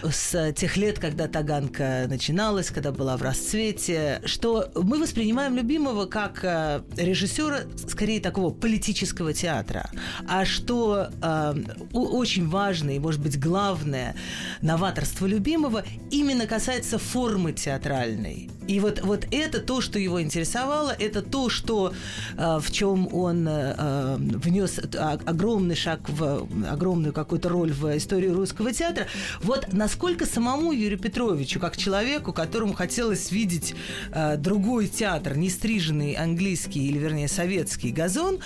с 0.04 0.52
тех 0.52 0.76
лет, 0.76 1.00
когда 1.00 1.30
Таганка 1.30 2.06
начиналась, 2.10 2.70
когда 2.70 2.92
была 2.92 3.16
в 3.16 3.22
расцвете, 3.22 4.22
что 4.26 4.70
мы 4.76 5.00
воспринимаем 5.00 5.56
любимого 5.56 6.06
как 6.06 6.44
э, 6.44 6.82
режиссера, 6.98 7.62
скорее 7.88 8.20
такого 8.20 8.54
политического 8.54 9.34
театра, 9.34 9.90
а 10.28 10.44
что 10.44 11.08
э, 11.22 11.54
очень 11.94 12.50
важное 12.50 12.96
и, 12.96 13.00
может 13.00 13.22
быть, 13.22 13.40
главное 13.40 14.14
новаторство 14.62 15.26
любимого 15.26 15.86
именно 16.12 16.46
касается 16.46 16.98
формы 17.00 17.54
театральной. 17.54 18.50
И 18.68 18.82
вот, 18.82 19.02
вот 19.02 19.28
это 19.32 19.62
то, 19.62 19.80
что 19.80 19.98
его 19.98 20.22
интересовало, 20.22 20.94
это 20.98 21.22
то, 21.22 21.50
что, 21.50 21.94
э, 22.38 22.60
в 22.62 22.72
чем 22.72 23.14
он 23.14 23.48
э, 23.48 23.76
э 23.78 24.18
внес 24.18 24.80
огромный 25.26 25.76
шаг 25.76 26.10
в 26.18 26.48
огромную 26.70 27.14
какую-то 27.14 27.50
роль 27.50 27.72
в 27.72 27.96
историю 27.98 28.34
русского 28.34 28.74
театра. 28.74 29.08
Вот 29.42 29.74
насколько 29.74 30.26
самому 30.26 30.72
Юрию 30.72 31.00
Петровичу, 31.00 31.60
как 31.60 31.78
человеку, 31.78 32.34
которому 32.34 32.74
хотелось 32.74 33.32
видеть 33.32 33.76
э, 34.12 34.38
другой 34.38 34.88
театр, 34.88 35.38
не 35.38 35.50
стриженный 35.50 36.14
английский 36.14 36.88
или, 36.88 36.98
вернее, 36.98 37.28
советский 37.28 37.92
газон, 37.92 38.40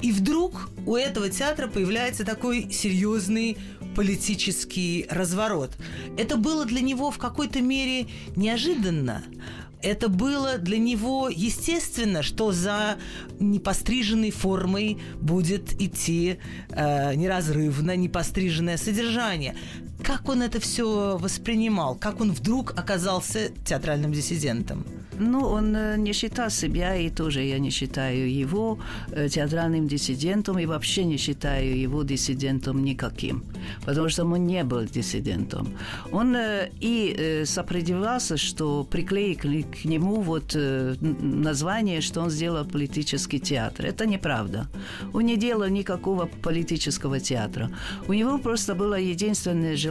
и 0.00 0.12
вдруг 0.12 0.70
у 0.86 0.96
этого 0.96 1.28
театра 1.28 1.68
появляется 1.68 2.24
такой 2.24 2.70
серьезный 2.72 3.56
политический 3.94 5.06
разворот. 5.10 5.76
Это 6.16 6.36
было 6.36 6.64
для 6.64 6.80
него 6.80 7.10
в 7.10 7.18
какой-то 7.18 7.60
мере 7.60 8.06
неожиданно 8.36 9.24
это 9.82 10.08
было 10.08 10.58
для 10.58 10.78
него 10.78 11.28
естественно, 11.28 12.22
что 12.22 12.52
за 12.52 12.96
непостриженной 13.38 14.30
формой 14.30 14.98
будет 15.20 15.80
идти 15.80 16.38
э, 16.70 17.14
неразрывно 17.14 17.96
непостриженное 17.96 18.76
содержание. 18.76 19.54
Как 20.02 20.28
он 20.28 20.42
это 20.42 20.60
все 20.60 21.18
воспринимал? 21.18 21.96
Как 21.96 22.20
он 22.20 22.32
вдруг 22.32 22.72
оказался 22.78 23.50
театральным 23.64 24.12
диссидентом? 24.12 24.84
Ну, 25.20 25.40
он 25.40 25.74
э, 25.74 25.96
не 25.96 26.12
считал 26.12 26.50
себя, 26.50 26.94
и 26.94 27.10
тоже 27.10 27.42
я 27.42 27.58
не 27.58 27.70
считаю 27.70 28.40
его 28.40 28.78
э, 29.10 29.28
театральным 29.28 29.88
диссидентом, 29.88 30.58
и 30.58 30.66
вообще 30.66 31.04
не 31.04 31.16
считаю 31.16 31.76
его 31.76 32.04
диссидентом 32.04 32.84
никаким, 32.84 33.42
потому 33.84 34.08
что 34.08 34.24
он 34.24 34.46
не 34.46 34.64
был 34.64 34.84
диссидентом. 34.84 35.68
Он 36.12 36.36
э, 36.36 36.70
и 36.80 37.42
сопротивлялся, 37.44 38.36
что 38.36 38.84
приклеили 38.84 39.62
к 39.62 39.84
нему 39.84 40.20
вот 40.22 40.54
название, 40.54 42.00
что 42.00 42.20
он 42.20 42.30
сделал 42.30 42.64
политический 42.64 43.40
театр. 43.40 43.86
Это 43.86 44.06
неправда. 44.06 44.68
Он 45.12 45.26
не 45.26 45.36
делал 45.36 45.68
никакого 45.68 46.28
политического 46.42 47.18
театра. 47.18 47.70
У 48.06 48.12
него 48.12 48.38
просто 48.38 48.74
было 48.74 48.94
единственное 48.94 49.76
желание, 49.76 49.87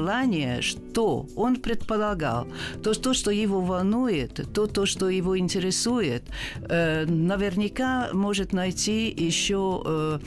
что 0.62 1.26
он 1.36 1.56
предполагал, 1.58 2.48
то, 2.84 2.94
то 2.94 3.14
что 3.14 3.32
его 3.32 3.62
волнует, 3.62 4.42
то, 4.54 4.68
то, 4.68 4.86
что 4.86 5.10
его 5.10 5.38
интересует, 5.38 6.24
э, 6.70 7.06
наверняка 7.06 8.10
может 8.14 8.54
найти 8.54 9.10
еще 9.10 9.82
э, 9.86 10.20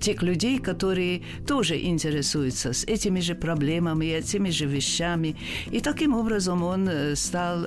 тех 0.00 0.22
людей, 0.22 0.58
которые 0.58 1.22
тоже 1.46 1.78
интересуются 1.80 2.72
с 2.72 2.84
этими 2.84 3.20
же 3.20 3.34
проблемами, 3.34 4.06
этими 4.06 4.50
же 4.50 4.66
вещами. 4.66 5.36
И 5.70 5.80
таким 5.80 6.14
образом 6.14 6.62
он 6.62 6.88
э, 6.88 7.16
стал 7.16 7.66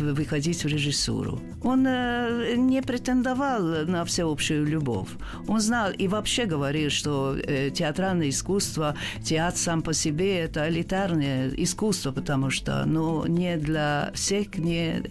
выходить 0.00 0.64
в 0.64 0.66
режиссуру. 0.66 1.40
Он 1.62 1.82
не 1.82 2.82
претендовал 2.82 3.86
на 3.86 4.04
всеобщую 4.04 4.66
любовь. 4.66 5.08
Он 5.46 5.60
знал 5.60 5.90
и 5.90 6.08
вообще 6.08 6.46
говорил, 6.46 6.90
что 6.90 7.36
театральное 7.72 8.28
искусство, 8.28 8.94
театр 9.22 9.58
сам 9.58 9.82
по 9.82 9.92
себе– 9.92 10.38
это 10.40 10.68
элитарное 10.68 11.50
искусство, 11.56 12.12
потому 12.12 12.50
что 12.50 12.84
ну, 12.86 13.26
не 13.26 13.56
для 13.56 14.10
всех, 14.14 14.56
не 14.56 15.02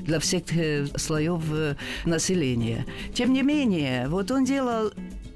для 0.00 0.18
всех 0.18 0.42
э, 0.52 0.86
слоев 0.96 1.42
э, 1.52 1.76
населения. 2.04 2.84
Тем 3.14 3.32
не 3.32 3.42
менее, 3.42 4.08
вот 4.08 4.30
он 4.30 4.44
делал 4.44 4.92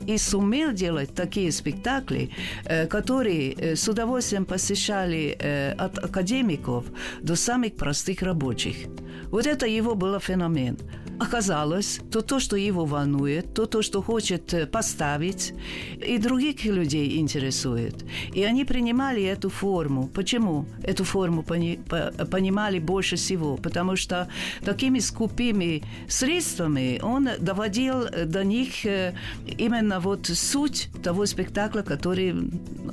и 0.06 0.18
сумел 0.18 0.72
делать 0.72 1.14
такие 1.14 1.52
спектакли, 1.52 2.30
э, 2.64 2.86
которые 2.86 3.76
с 3.76 3.88
удовольствием 3.88 4.44
посещали 4.44 5.36
от 5.78 5.98
академиков 5.98 6.84
до 7.22 7.36
самых 7.36 7.76
простых 7.76 8.22
рабочих. 8.22 8.76
Вот 9.30 9.46
это 9.46 9.66
его 9.66 9.94
был 9.94 10.18
феномен– 10.20 10.78
оказалось, 11.18 12.00
то 12.10 12.20
то, 12.22 12.40
что 12.40 12.56
его 12.56 12.84
волнует, 12.84 13.54
то 13.54 13.66
то, 13.66 13.82
что 13.82 14.02
хочет 14.02 14.54
э, 14.54 14.66
поставить, 14.66 15.54
и 16.06 16.18
других 16.18 16.64
людей 16.64 17.18
интересует. 17.18 18.04
И 18.32 18.44
они 18.44 18.64
принимали 18.64 19.22
эту 19.22 19.50
форму. 19.50 20.08
Почему 20.08 20.66
эту 20.82 21.04
форму 21.04 21.42
пони, 21.42 21.80
понимали 22.30 22.78
больше 22.78 23.16
всего? 23.16 23.56
Потому 23.56 23.96
что 23.96 24.28
такими 24.64 25.00
скупыми 25.00 25.82
средствами 26.08 27.00
он 27.02 27.28
доводил 27.38 28.06
до 28.26 28.44
них 28.44 28.86
э, 28.86 29.14
именно 29.58 30.00
вот 30.00 30.26
суть 30.26 30.88
того 31.02 31.26
спектакля, 31.26 31.82
который 31.82 32.34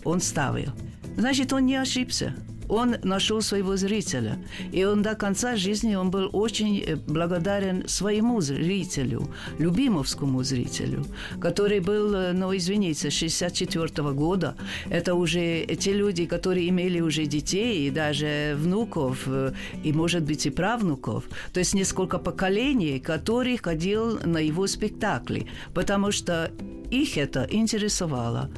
он 0.03 0.21
ставил. 0.21 0.71
Значит, 1.17 1.53
он 1.53 1.65
не 1.65 1.75
ошибся 1.75 2.35
он 2.71 2.95
нашел 3.03 3.41
своего 3.41 3.75
зрителя. 3.75 4.37
И 4.71 4.85
он 4.85 5.01
до 5.01 5.15
конца 5.15 5.55
жизни 5.57 5.95
он 5.95 6.09
был 6.09 6.29
очень 6.31 6.79
э, 6.79 6.95
благодарен 6.95 7.87
своему 7.87 8.41
зрителю, 8.41 9.27
любимовскому 9.59 10.43
зрителю, 10.43 11.05
который 11.41 11.81
был, 11.81 12.15
э, 12.15 12.33
ну, 12.33 12.55
извините, 12.55 13.09
64 13.09 13.85
-го 13.85 14.13
года. 14.13 14.55
Это 14.89 15.15
уже 15.15 15.65
те 15.79 15.93
люди, 15.93 16.25
которые 16.25 16.69
имели 16.69 17.01
уже 17.01 17.25
детей 17.25 17.87
и 17.87 17.91
даже 17.91 18.55
внуков, 18.57 19.27
э, 19.27 19.51
и, 19.83 19.91
может 19.93 20.23
быть, 20.23 20.45
и 20.45 20.49
правнуков. 20.49 21.23
То 21.53 21.59
есть 21.59 21.73
несколько 21.75 22.19
поколений, 22.19 22.99
которые 22.99 23.57
ходил 23.57 24.19
на 24.25 24.39
его 24.39 24.67
спектакли, 24.67 25.45
потому 25.73 26.11
что 26.11 26.51
их 26.91 27.17
это 27.17 27.47
интересовало. 27.51 28.49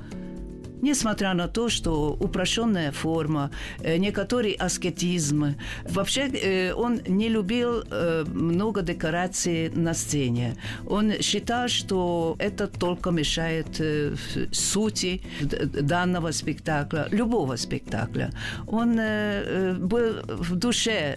Несмотря 0.84 1.34
на 1.34 1.48
то, 1.48 1.70
что 1.70 2.18
упрощенная 2.20 2.92
форма, 2.92 3.52
э, 3.80 3.96
некоторый 3.98 4.52
аскетизм. 4.52 5.56
Вообще 5.90 6.22
э, 6.22 6.74
он 6.74 7.00
не 7.08 7.30
любил 7.30 7.84
э, 7.90 8.26
много 8.28 8.82
декораций 8.82 9.70
на 9.70 9.94
сцене. 9.94 10.58
Он 10.86 11.14
считал, 11.22 11.70
что 11.70 12.36
это 12.38 12.68
только 12.68 13.12
мешает 13.12 13.82
сути 14.52 15.22
данного 15.82 16.32
спектакля, 16.32 17.08
любого 17.12 17.56
спектакля. 17.56 18.32
Он 18.68 19.00
был 19.88 20.16
в 20.28 20.56
душе, 20.56 21.16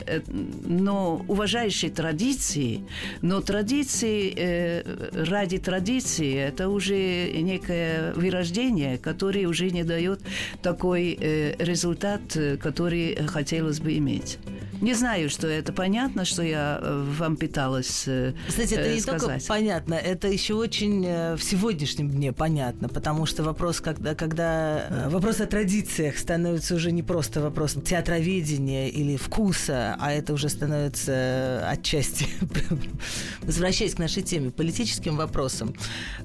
но 0.65 1.25
уважающий 1.29 1.91
традиции, 1.91 2.81
но 3.23 3.41
традиции 3.41 4.85
ради 5.29 5.59
традиции 5.59 6.37
это 6.37 6.69
уже 6.69 7.33
некое 7.43 8.13
вырождение, 8.15 8.99
которое 8.99 9.47
уже 9.49 9.56
не 9.65 9.85
дает 9.85 10.21
такой 10.63 11.17
э, 11.21 11.55
результат, 11.59 12.37
э, 12.37 12.57
который 12.57 13.17
хотелось 13.27 13.81
бы 13.81 13.97
иметь. 13.97 14.39
Не 14.81 14.95
знаю, 14.95 15.31
что 15.31 15.47
это 15.47 15.73
понятно, 15.73 16.25
что 16.25 16.43
я 16.43 16.79
э, 16.81 17.05
вам 17.19 17.37
пыталась 17.37 18.05
э, 18.07 18.35
Кстати, 18.47 18.75
это 18.75 18.93
не 18.93 19.01
сказать. 19.01 19.21
только 19.21 19.45
понятно, 19.49 19.95
это 19.95 20.29
еще 20.29 20.55
очень 20.55 21.03
в 21.37 21.41
сегодняшнем 21.43 22.11
дне 22.11 22.33
понятно, 22.33 22.89
потому 22.89 23.27
что 23.27 23.43
вопрос, 23.43 23.81
когда, 23.81 24.15
когда 24.15 25.07
вопрос 25.09 25.41
о 25.41 25.47
традициях 25.47 26.19
становится 26.19 26.75
уже 26.75 26.93
не 26.93 27.03
просто 27.03 27.41
вопросом 27.41 27.83
театроведения 27.83 28.89
или 28.89 29.17
вкуса, 29.17 29.97
а 29.99 30.13
это 30.13 30.33
уже 30.33 30.49
становится 30.49 31.69
отчасти, 31.69 32.27
возвращаясь 33.43 33.95
к 33.95 33.99
нашей 33.99 34.23
теме, 34.23 34.51
политическим 34.51 35.17
вопросам, 35.17 35.75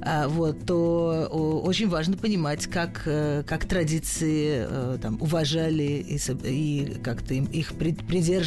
а, 0.02 0.28
вот, 0.28 0.66
то 0.66 1.62
очень 1.64 1.90
важно 1.90 2.18
понимать, 2.18 2.68
как 2.68 3.08
как 3.52 3.66
традиции 3.66 4.66
э, 4.68 4.98
там, 5.02 5.22
уважали 5.22 5.84
и, 5.84 6.20
и 6.46 7.00
как-то 7.04 7.34
им, 7.34 7.46
их 7.46 7.74
придерживались, 7.74 8.41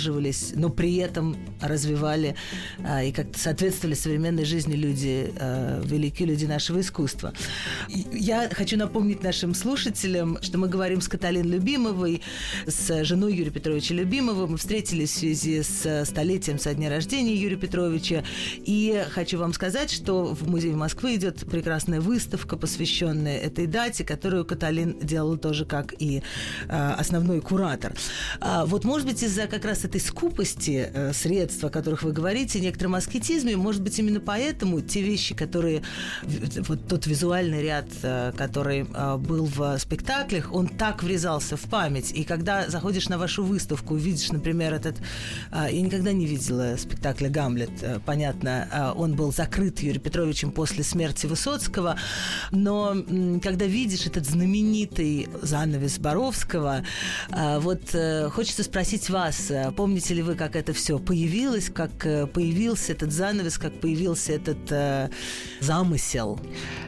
но 0.54 0.68
при 0.70 0.96
этом 0.96 1.36
развивали 1.60 2.36
а, 2.84 3.02
и 3.02 3.12
как-то 3.12 3.38
соответствовали 3.38 3.94
современной 3.94 4.44
жизни 4.44 4.74
люди, 4.74 5.32
а, 5.38 5.80
великие 5.82 6.28
люди 6.28 6.44
нашего 6.44 6.80
искусства. 6.80 7.32
Я 7.88 8.50
хочу 8.52 8.76
напомнить 8.76 9.22
нашим 9.22 9.54
слушателям, 9.54 10.38
что 10.42 10.58
мы 10.58 10.68
говорим 10.68 11.00
с 11.00 11.08
Каталиной 11.08 11.50
Любимовой, 11.50 12.22
с 12.66 13.04
женой 13.04 13.34
Юрия 13.34 13.50
Петровича 13.50 13.94
Любимова. 13.94 14.46
Мы 14.46 14.58
встретились 14.58 15.10
в 15.10 15.18
связи 15.18 15.62
с 15.62 16.04
столетием 16.04 16.58
со 16.58 16.74
дня 16.74 16.90
рождения 16.90 17.34
Юрия 17.34 17.56
Петровича. 17.56 18.22
И 18.58 19.02
хочу 19.10 19.38
вам 19.38 19.52
сказать, 19.52 19.90
что 19.90 20.34
в 20.34 20.48
Музее 20.48 20.76
Москвы 20.76 21.14
идет 21.14 21.38
прекрасная 21.50 22.00
выставка, 22.00 22.56
посвященная 22.56 23.38
этой 23.38 23.66
дате, 23.66 24.04
которую 24.04 24.44
Каталина 24.44 24.74
Сталин 24.74 24.98
делал 25.00 25.36
тоже 25.36 25.64
как 25.64 25.94
и 26.00 26.22
э, 26.68 26.90
основной 26.98 27.40
куратор. 27.40 27.92
А, 28.40 28.66
вот, 28.66 28.84
может 28.84 29.06
быть, 29.06 29.22
из-за 29.22 29.46
как 29.46 29.64
раз 29.64 29.83
этой 29.84 30.00
скупости 30.00 30.90
э, 30.92 31.12
средств, 31.12 31.64
о 31.64 31.70
которых 31.70 32.02
вы 32.02 32.12
говорите, 32.12 32.60
некотором 32.60 32.94
аскетизме, 32.94 33.56
может 33.56 33.82
быть, 33.82 33.98
именно 33.98 34.20
поэтому 34.20 34.80
те 34.80 35.02
вещи, 35.02 35.34
которые... 35.34 35.82
Вот 36.68 36.88
тот 36.88 37.06
визуальный 37.06 37.62
ряд, 37.62 37.86
э, 38.02 38.32
который 38.36 38.86
э, 38.92 39.16
был 39.16 39.46
в 39.46 39.78
спектаклях, 39.78 40.52
он 40.52 40.68
так 40.68 41.02
врезался 41.02 41.56
в 41.56 41.62
память. 41.62 42.12
И 42.12 42.24
когда 42.24 42.68
заходишь 42.68 43.08
на 43.08 43.18
вашу 43.18 43.44
выставку, 43.44 43.96
видишь, 43.96 44.30
например, 44.32 44.74
этот... 44.74 44.96
Э, 45.50 45.68
я 45.70 45.80
никогда 45.80 46.12
не 46.12 46.26
видела 46.26 46.76
спектакля 46.78 47.28
«Гамлет», 47.28 47.82
э, 47.82 48.00
понятно, 48.04 48.68
э, 48.70 48.92
он 48.98 49.14
был 49.14 49.32
закрыт 49.32 49.80
Юрием 49.80 50.00
Петровичем 50.00 50.50
после 50.50 50.84
смерти 50.84 51.26
Высоцкого, 51.26 51.96
но 52.50 52.94
э, 52.94 53.40
когда 53.42 53.66
видишь 53.66 54.06
этот 54.06 54.26
знаменитый 54.26 55.28
занавес 55.42 55.98
Боровского. 55.98 56.84
А, 57.30 57.60
вот 57.60 57.94
э, 57.94 58.28
хочется 58.30 58.62
спросить 58.62 59.10
вас, 59.10 59.50
э, 59.50 59.72
помните 59.76 60.14
ли 60.14 60.22
вы, 60.22 60.34
как 60.34 60.56
это 60.56 60.72
все 60.72 60.98
появилось, 60.98 61.70
как 61.70 62.06
э, 62.06 62.26
появился 62.26 62.92
этот 62.92 63.12
занавес, 63.12 63.58
как 63.58 63.80
появился 63.80 64.32
этот 64.32 65.08
замысел? 65.60 66.40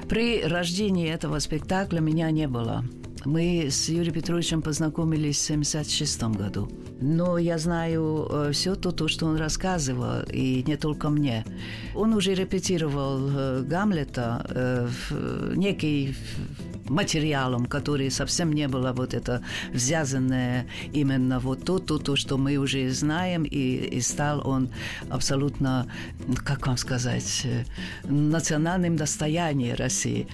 При 0.08 0.42
рождении 0.42 1.08
этого 1.08 1.38
спектакля 1.40 2.00
меня 2.00 2.30
не 2.30 2.48
было. 2.48 2.84
Мы 3.26 3.66
с 3.70 3.88
Юрием 3.88 4.14
Петровичем 4.14 4.62
познакомились 4.62 5.38
в 5.38 5.50
1976 5.50 6.22
году. 6.38 6.68
Но 7.00 7.38
я 7.38 7.58
знаю 7.58 8.28
э, 8.30 8.52
все 8.52 8.76
то, 8.76 8.92
то, 8.92 9.08
что 9.08 9.26
он 9.26 9.36
рассказывал, 9.36 10.22
и 10.32 10.62
не 10.64 10.76
только 10.76 11.10
мне. 11.10 11.44
Он 11.96 12.14
уже 12.14 12.34
репетировал 12.34 13.28
э, 13.28 13.62
Гамлета 13.62 14.46
э, 14.48 14.88
в 15.10 15.56
некий 15.56 16.14
материалом, 16.88 17.66
который 17.66 18.10
совсем 18.10 18.52
не 18.52 18.68
было 18.68 18.92
вот 18.92 19.14
это 19.14 19.42
взязанное 19.72 20.66
именно 20.92 21.40
вот 21.40 21.64
то, 21.64 21.78
то, 21.78 21.98
то, 21.98 22.16
что 22.16 22.38
мы 22.38 22.56
уже 22.56 22.90
знаем, 22.90 23.44
и, 23.44 23.96
и 23.96 24.00
стал 24.00 24.46
он 24.46 24.68
абсолютно, 25.10 25.86
как 26.44 26.66
вам 26.66 26.76
сказать, 26.76 27.42
э, 27.44 27.64
национальным 28.10 28.96
достоянием 28.96 29.76
России. 29.76 30.26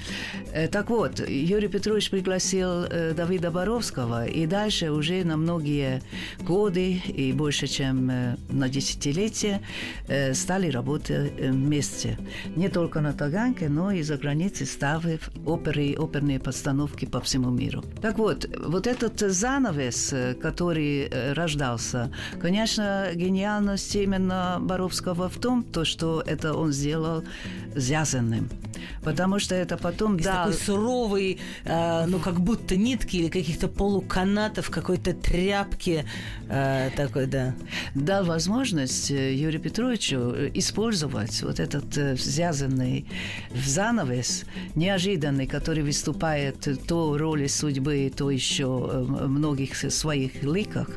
Э, 0.52 0.68
так 0.68 0.90
вот, 0.90 1.20
Юрий 1.28 1.68
Петрович 1.68 2.10
пригласил 2.10 2.84
э, 2.84 3.14
Давида 3.14 3.50
Боровского, 3.50 4.26
и 4.26 4.46
дальше 4.46 4.90
уже 4.90 5.24
на 5.24 5.36
многие 5.36 6.02
годы 6.40 6.92
и 6.92 7.32
больше, 7.32 7.66
чем 7.66 8.06
на 8.06 8.68
десятилетия 8.68 9.60
стали 10.34 10.70
работать 10.70 11.32
вместе. 11.38 12.18
Не 12.56 12.68
только 12.68 13.00
на 13.00 13.12
Таганке, 13.12 13.68
но 13.68 13.92
и 13.92 14.02
за 14.02 14.16
границей 14.16 14.66
ставив 14.66 15.30
оперы, 15.46 15.94
оперные 15.98 16.38
постановки 16.42 17.06
по 17.06 17.20
всему 17.20 17.50
миру. 17.50 17.82
Так 18.00 18.18
вот, 18.18 18.46
вот 18.66 18.86
этот 18.86 19.20
занавес, 19.20 20.14
который 20.40 21.08
э, 21.10 21.32
рождался, 21.32 22.12
конечно, 22.40 23.08
гениальность 23.14 23.94
именно 23.96 24.58
Боровского 24.60 25.28
в 25.28 25.38
том, 25.38 25.62
то, 25.62 25.84
что 25.84 26.22
это 26.26 26.54
он 26.54 26.72
сделал 26.72 27.24
связанным. 27.76 28.48
Потому 29.02 29.38
что 29.38 29.54
это 29.54 29.76
потом 29.76 30.16
Из 30.16 30.24
дал... 30.24 30.46
такой 30.46 30.54
суровый, 30.54 31.38
э, 31.64 32.06
ну, 32.06 32.18
как 32.18 32.40
будто 32.40 32.76
нитки 32.76 33.16
или 33.16 33.28
каких-то 33.28 33.68
полуканатов, 33.68 34.70
какой-то 34.70 35.12
тряпки 35.12 36.04
э, 36.48 36.90
такой, 36.96 37.26
да. 37.26 37.54
Дал 37.94 38.24
возможность 38.24 39.10
э, 39.10 39.34
Юрию 39.34 39.60
Петровичу 39.60 40.16
э, 40.16 40.50
использовать 40.54 41.42
вот 41.42 41.60
этот 41.60 41.96
э, 41.96 42.16
связанный 42.16 43.06
в 43.50 43.66
занавес, 43.66 44.44
неожиданный, 44.74 45.46
который 45.46 45.82
выступает 45.82 46.31
то 46.88 47.18
роли 47.18 47.46
судьбы, 47.46 48.12
то 48.14 48.30
еще 48.30 48.66
в 48.66 49.28
многих 49.28 49.76
своих 49.76 50.42
ликах. 50.42 50.88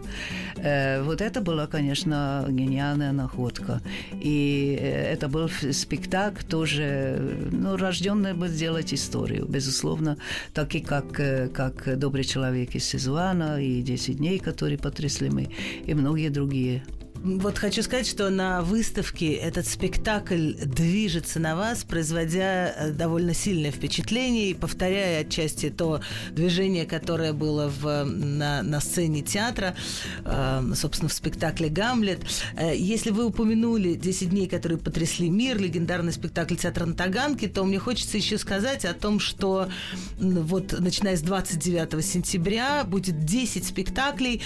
Вот 0.56 1.22
это 1.22 1.42
была, 1.42 1.68
конечно, 1.68 2.46
гениальная 2.50 3.12
находка. 3.12 3.82
И 4.14 4.78
это 4.82 5.28
был 5.28 5.50
спектакль 5.72 6.44
тоже, 6.44 7.50
ну, 7.52 7.78
рожденные 7.78 8.34
бы 8.34 8.48
сделать 8.48 8.94
историю. 8.94 9.46
Безусловно, 9.46 10.18
такие 10.54 10.84
как, 10.84 11.20
э, 11.20 11.48
как 11.50 11.98
«Добрый 11.98 12.24
человек» 12.24 12.76
из 12.76 12.86
Сезуана 12.86 13.62
и 13.62 13.82
«Десять 13.82 14.18
дней», 14.18 14.40
которые 14.40 14.78
потрясли 14.78 15.30
мы, 15.30 15.50
и 15.86 15.94
многие 15.94 16.30
другие 16.30 16.84
вот 17.26 17.58
хочу 17.58 17.82
сказать, 17.82 18.08
что 18.08 18.30
на 18.30 18.62
выставке 18.62 19.34
этот 19.34 19.66
спектакль 19.66 20.54
движется 20.54 21.40
на 21.40 21.56
вас, 21.56 21.84
производя 21.84 22.68
э, 22.78 22.92
довольно 22.92 23.34
сильное 23.34 23.72
впечатление 23.72 24.52
и 24.52 24.54
повторяя 24.54 25.22
отчасти 25.22 25.72
то 25.72 26.02
движение, 26.32 26.86
которое 26.86 27.34
было 27.34 27.68
в, 27.68 28.04
на, 28.04 28.62
на 28.62 28.80
сцене 28.80 29.24
театра, 29.24 29.76
э, 30.24 30.72
собственно, 30.76 31.10
в 31.10 31.14
спектакле 31.14 31.70
«Гамлет». 31.70 32.20
Э, 32.56 32.76
если 32.76 33.10
вы 33.10 33.26
упомянули 33.26 33.96
«10 33.96 34.26
дней, 34.26 34.48
которые 34.48 34.78
потрясли 34.78 35.28
мир», 35.28 35.60
легендарный 35.60 36.14
спектакль 36.14 36.56
театра 36.56 36.86
на 36.86 36.94
Таганке, 36.94 37.48
то 37.48 37.64
мне 37.64 37.80
хочется 37.80 38.18
еще 38.18 38.38
сказать 38.38 38.86
о 38.86 38.94
том, 38.94 39.20
что 39.20 39.68
вот 40.20 40.80
начиная 40.80 41.18
с 41.18 41.22
29 41.22 42.06
сентября 42.06 42.84
будет 42.84 43.26
10 43.26 43.66
спектаклей, 43.66 44.44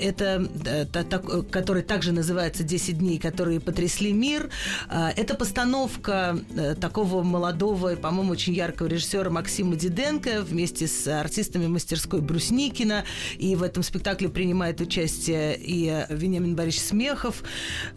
это, 0.00 0.48
это, 0.64 1.18
которые 1.50 1.84
также 1.84 2.13
называется 2.14 2.62
«10 2.64 2.92
дней, 2.94 3.18
которые 3.18 3.60
потрясли 3.60 4.12
мир». 4.12 4.50
А, 4.88 5.12
это 5.16 5.34
постановка 5.34 6.38
э, 6.56 6.74
такого 6.74 7.22
молодого 7.22 7.92
и, 7.92 7.96
по-моему, 7.96 8.32
очень 8.32 8.54
яркого 8.54 8.88
режиссера 8.88 9.30
Максима 9.30 9.76
Диденко 9.76 10.42
вместе 10.42 10.86
с 10.86 11.06
артистами 11.06 11.66
мастерской 11.66 12.20
Брусникина. 12.20 13.04
И 13.38 13.56
в 13.56 13.62
этом 13.62 13.82
спектакле 13.82 14.28
принимает 14.28 14.80
участие 14.80 15.56
и 15.58 16.04
Вениамин 16.08 16.56
Борисович 16.56 16.88
Смехов. 16.88 17.42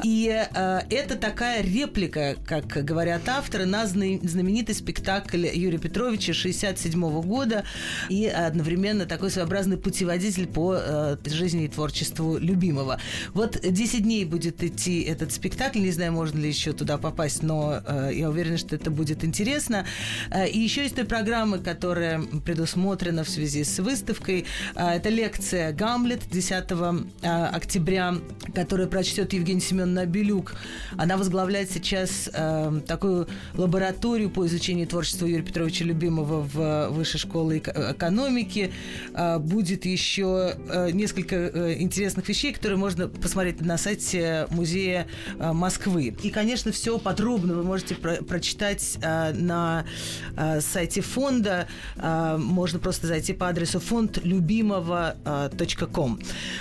И 0.03 0.27
э, 0.27 0.79
это 0.89 1.15
такая 1.15 1.63
реплика, 1.63 2.35
как 2.45 2.67
говорят 2.67 3.27
авторы, 3.27 3.65
на 3.65 3.87
знаменитый 3.87 4.75
спектакль 4.75 5.47
Юрия 5.47 5.79
Петровича 5.79 6.33
67 6.33 7.21
года 7.21 7.63
и 8.09 8.27
одновременно 8.27 9.05
такой 9.05 9.31
своеобразный 9.31 9.77
путеводитель 9.77 10.47
по 10.47 10.75
э, 10.77 11.17
жизни 11.25 11.65
и 11.65 11.67
творчеству 11.67 12.37
любимого. 12.37 12.99
Вот 13.33 13.59
10 13.61 13.87
10 13.87 14.05
дней 14.07 14.23
будет 14.23 14.63
идти 14.63 15.01
этот 15.01 15.33
спектакль. 15.33 15.79
Не 15.79 15.91
знаю, 15.91 16.13
можно 16.13 16.39
ли 16.39 16.47
еще 16.47 16.71
туда 16.71 16.97
попасть, 16.97 17.43
но 17.43 17.81
э, 17.85 18.11
я 18.13 18.29
уверена, 18.29 18.57
что 18.57 18.73
это 18.73 18.89
будет 18.89 19.25
интересно. 19.25 19.85
Э, 20.31 20.47
и 20.47 20.57
еще 20.57 20.85
из 20.85 20.93
той 20.93 21.03
программы, 21.03 21.59
которая 21.59 22.21
предусмотрена 22.45 23.25
в 23.25 23.29
связи 23.29 23.65
с 23.65 23.79
выставкой, 23.79 24.45
э, 24.75 24.87
это 24.95 25.09
лекция 25.09 25.73
«Гамлет» 25.73 26.21
10 26.31 26.71
э, 26.71 27.45
октября, 27.53 28.15
которую 28.55 28.87
прочтет 28.87 29.33
Евгений 29.33 29.59
Семеновна 29.59 30.05
Белюк. 30.05 30.55
Она 30.95 31.17
возглавляет 31.17 31.69
сейчас 31.69 32.29
э, 32.33 32.81
такую 32.87 33.27
лабораторию 33.55 34.29
по 34.29 34.45
изучению 34.45 34.87
творчества 34.87 35.25
Юрия 35.25 35.43
Петровича 35.43 35.83
Любимого 35.83 36.43
в 36.43 36.89
Высшей 36.91 37.19
школе 37.19 37.57
экономики. 37.59 38.71
Э, 39.13 39.37
будет 39.37 39.85
еще 39.85 40.55
э, 40.69 40.91
несколько 40.91 41.35
э, 41.35 41.75
интересных 41.81 42.29
вещей, 42.29 42.53
которые 42.53 42.79
можно 42.79 43.09
посмотреть 43.09 43.59
на 43.59 43.77
сайте 43.77 43.96
музея 44.49 45.07
э, 45.39 45.53
Москвы. 45.53 46.15
И, 46.23 46.29
конечно, 46.29 46.71
все 46.71 46.97
подробно 46.97 47.55
вы 47.55 47.63
можете 47.63 47.95
про 47.95 48.15
прочитать 48.23 48.97
э, 49.01 49.33
на 49.33 49.85
э, 50.35 50.61
сайте 50.61 51.01
фонда. 51.01 51.67
Э, 51.95 52.37
можно 52.37 52.79
просто 52.79 53.07
зайти 53.07 53.33
по 53.33 53.49
адресу 53.49 53.79
фондлюбимого.ком. 53.79 56.19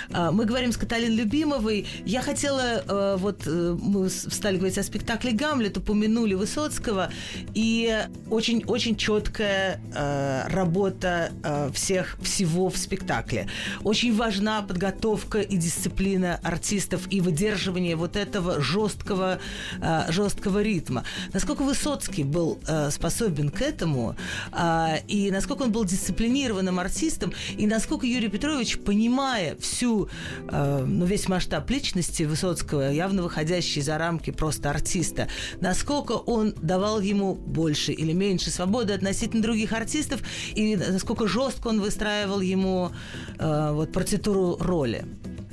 Э, 0.09 0.31
мы 0.31 0.45
говорим 0.45 0.71
с 0.71 0.77
Каталиной 0.77 1.15
Любимовой. 1.15 1.85
Я 2.05 2.21
хотела, 2.21 2.83
э, 2.87 3.17
вот 3.19 3.41
э, 3.45 3.77
мы 3.79 4.09
стали 4.09 4.57
говорить 4.57 4.77
о 4.77 4.83
спектакле 4.83 5.31
«Гамлет», 5.31 5.77
упомянули 5.77 6.33
Высоцкого, 6.33 7.09
и 7.53 8.05
очень-очень 8.29 8.95
четкая 8.95 9.81
э, 9.93 10.47
работа 10.47 11.31
э, 11.43 11.69
всех, 11.73 12.17
всего 12.21 12.69
в 12.69 12.77
спектакле. 12.77 13.47
Очень 13.83 14.15
важна 14.15 14.61
подготовка 14.61 15.41
и 15.41 15.57
дисциплина 15.57 16.39
артистов 16.43 17.07
и 17.09 17.16
выдерживание 17.21 17.95
вот 17.95 18.15
этого 18.15 18.61
жесткого, 18.61 19.39
э, 19.81 20.11
жесткого 20.11 20.61
ритма. 20.61 21.03
Насколько 21.33 21.63
Высоцкий 21.63 22.23
был 22.23 22.59
э, 22.67 22.91
способен 22.91 23.49
к 23.49 23.61
этому, 23.61 24.15
э, 24.51 24.99
и 25.07 25.31
насколько 25.31 25.63
он 25.63 25.71
был 25.71 25.85
дисциплинированным 25.85 26.79
артистом, 26.79 27.33
и 27.57 27.67
насколько 27.67 28.05
Юрий 28.05 28.29
Петрович, 28.29 28.77
понимая 28.79 29.55
всю, 29.57 30.09
ну, 30.49 31.05
весь 31.05 31.27
масштаб 31.27 31.69
личности 31.69 32.23
Высоцкого, 32.23 32.91
явно 32.91 33.23
выходящий 33.23 33.81
за 33.81 33.97
рамки 33.97 34.31
просто 34.31 34.69
артиста, 34.69 35.27
насколько 35.61 36.13
он 36.13 36.53
давал 36.61 36.99
ему 36.99 37.35
больше 37.35 37.91
или 37.91 38.13
меньше 38.13 38.49
свободы 38.49 38.93
относительно 38.93 39.41
других 39.41 39.73
артистов, 39.73 40.21
и 40.55 40.75
насколько 40.75 41.27
жестко 41.27 41.67
он 41.67 41.81
выстраивал 41.81 42.41
ему 42.41 42.91
вот 43.39 43.91
партитуру 43.91 44.57
роли. 44.59 45.05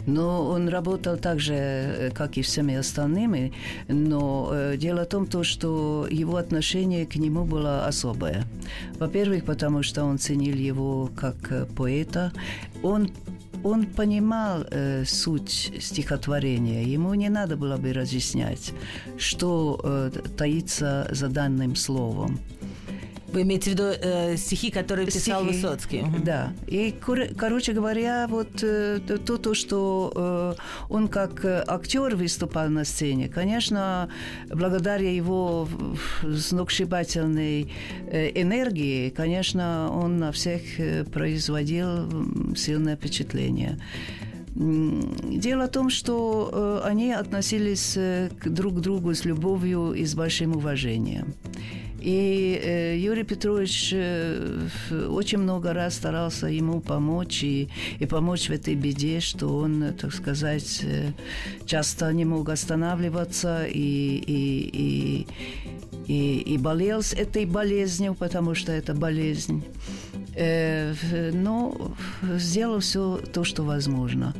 Но 0.06 0.46
он 0.46 0.68
работал 0.68 1.16
так 1.16 1.40
же, 1.40 1.54
э, 1.54 2.10
как 2.10 2.36
и 2.36 2.42
всеми 2.42 2.74
остальными, 2.74 3.52
но 3.88 4.50
э, 4.52 4.76
дело 4.76 5.04
в 5.04 5.08
том, 5.08 5.26
то, 5.26 5.44
что 5.44 6.06
его 6.10 6.36
отношение 6.36 7.06
к 7.06 7.16
нему 7.16 7.44
было 7.44 7.86
особое. 7.86 8.44
Во-первых, 8.98 9.44
потому 9.44 9.82
что 9.82 10.04
он 10.04 10.18
ценил 10.18 10.56
его 10.56 11.10
как 11.16 11.36
э, 11.50 11.66
поэта. 11.76 12.32
Он 12.82 13.10
он 13.64 13.86
понимал 13.86 14.64
э, 14.70 15.04
суть 15.06 15.72
стихотворения. 15.80 16.82
Ему 16.94 17.14
не 17.14 17.30
надо 17.30 17.56
было 17.56 17.78
бы 17.78 17.94
разъяснять, 17.94 18.72
что 19.16 19.80
э, 19.82 20.10
таится 20.36 21.08
за 21.10 21.28
данным 21.28 21.74
словом. 21.74 22.38
Вы 23.34 23.42
имеете 23.42 23.70
в 23.70 23.74
виду 23.74 23.84
э, 23.84 24.36
стихи, 24.36 24.70
которые 24.70 25.06
писал 25.06 25.42
стихи, 25.42 25.56
Высоцкий? 25.56 26.04
Да. 26.24 26.52
И, 26.68 26.94
короче 27.36 27.72
говоря, 27.72 28.28
вот 28.28 28.62
э, 28.62 29.00
то, 29.00 29.38
то, 29.38 29.54
что 29.54 30.12
э, 30.14 30.62
он 30.88 31.08
как 31.08 31.44
актер 31.44 32.14
выступал 32.14 32.68
на 32.68 32.84
сцене, 32.84 33.28
конечно, 33.28 34.08
благодаря 34.48 35.10
его 35.10 35.68
сногсшибательной 36.22 37.72
э, 38.06 38.40
энергии, 38.40 39.10
конечно, 39.10 39.90
он 39.92 40.18
на 40.18 40.30
всех 40.30 40.78
э, 40.78 41.02
производил 41.02 42.54
сильное 42.54 42.94
впечатление. 42.94 43.80
Дело 44.54 45.66
в 45.66 45.70
том, 45.70 45.90
что 45.90 46.80
э, 46.84 46.88
они 46.88 47.12
относились 47.12 47.96
э, 47.96 48.30
друг 48.44 48.76
к 48.76 48.80
другу 48.80 49.12
с 49.12 49.24
любовью 49.24 49.92
и 49.92 50.04
с 50.04 50.14
большим 50.14 50.54
уважением. 50.56 51.34
И 52.04 52.60
э, 52.62 52.98
Юрий 52.98 53.24
Петрович 53.24 53.90
э, 53.94 54.68
очень 55.08 55.38
много 55.38 55.72
раз 55.72 55.94
старался 55.94 56.48
ему 56.48 56.82
помочь 56.82 57.42
и, 57.42 57.70
и 57.98 58.04
помочь 58.04 58.50
в 58.50 58.52
этой 58.52 58.74
беде, 58.74 59.20
что 59.20 59.56
он, 59.56 59.94
так 59.98 60.12
сказать, 60.12 60.80
э, 60.82 61.12
часто 61.64 62.12
не 62.12 62.26
мог 62.26 62.50
останавливаться 62.50 63.64
и, 63.64 64.22
и, 64.26 65.26
и, 66.06 66.12
и, 66.12 66.54
и 66.54 66.58
болел 66.58 67.00
с 67.02 67.14
этой 67.14 67.46
болезнью, 67.46 68.14
потому 68.14 68.54
что 68.54 68.70
это 68.70 68.92
болезнь. 68.92 69.64
Э, 70.36 70.92
но 71.32 71.94
сделал 72.38 72.80
все 72.80 73.18
то, 73.32 73.44
что 73.44 73.62
возможно. 73.62 74.34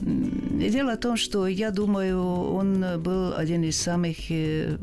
Дело 0.00 0.94
в 0.94 1.00
том, 1.00 1.16
что 1.16 1.46
я 1.46 1.70
думаю, 1.70 2.22
он 2.22 2.84
был 3.02 3.34
один 3.36 3.64
из 3.64 3.76
самых 3.76 4.16
э, 4.30 4.78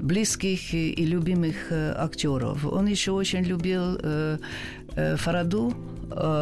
близких 0.00 0.74
и 0.74 1.04
любимых 1.04 1.70
э, 1.70 1.94
актеров. 1.96 2.64
Он 2.64 2.86
еще 2.86 3.12
очень 3.12 3.42
любил 3.42 3.98
э, 4.02 4.38
Фараду, 5.16 5.74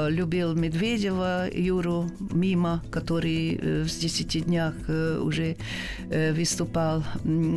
любил 0.08 0.54
Медведева, 0.54 1.46
Юру 1.52 2.06
Мима, 2.32 2.82
который 2.90 3.82
в 3.84 4.00
«Десяти 4.00 4.40
днях» 4.40 4.74
уже 5.20 5.56
выступал, 6.08 7.04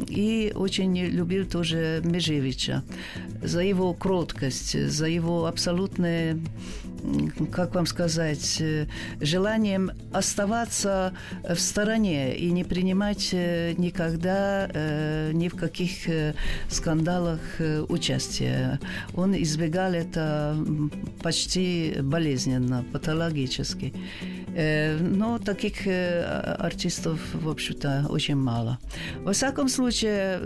и 0.10 0.52
очень 0.54 0.98
любил 0.98 1.46
тоже 1.46 2.02
Межевича 2.04 2.84
за 3.42 3.62
его 3.62 3.94
кроткость, 3.94 4.90
за 4.90 5.06
его 5.06 5.46
абсолютное 5.46 6.38
как 7.52 7.76
вам 7.76 7.86
сказать, 7.86 8.58
э, 8.60 8.88
желанием 9.20 9.92
оставаться 10.14 11.14
в 11.44 11.60
стороне 11.60 12.36
и 12.36 12.52
не 12.52 12.64
принимать 12.64 13.30
э, 13.34 13.74
никогда 13.78 14.70
э, 14.72 15.32
ни 15.34 15.48
в 15.48 15.56
каких 15.56 15.92
скандалах 16.70 17.40
участия. 17.90 18.80
Он 19.14 19.36
избегал 19.36 19.94
это 19.94 20.56
почти 21.22 21.98
болезненно, 22.02 22.86
патологически. 22.92 23.94
Но 24.54 25.40
таких 25.40 25.88
артистов, 25.88 27.20
в 27.34 27.48
общем-то, 27.50 28.08
очень 28.10 28.36
мало. 28.36 28.80
Во 29.24 29.32
всяком 29.32 29.70
случае, 29.70 30.40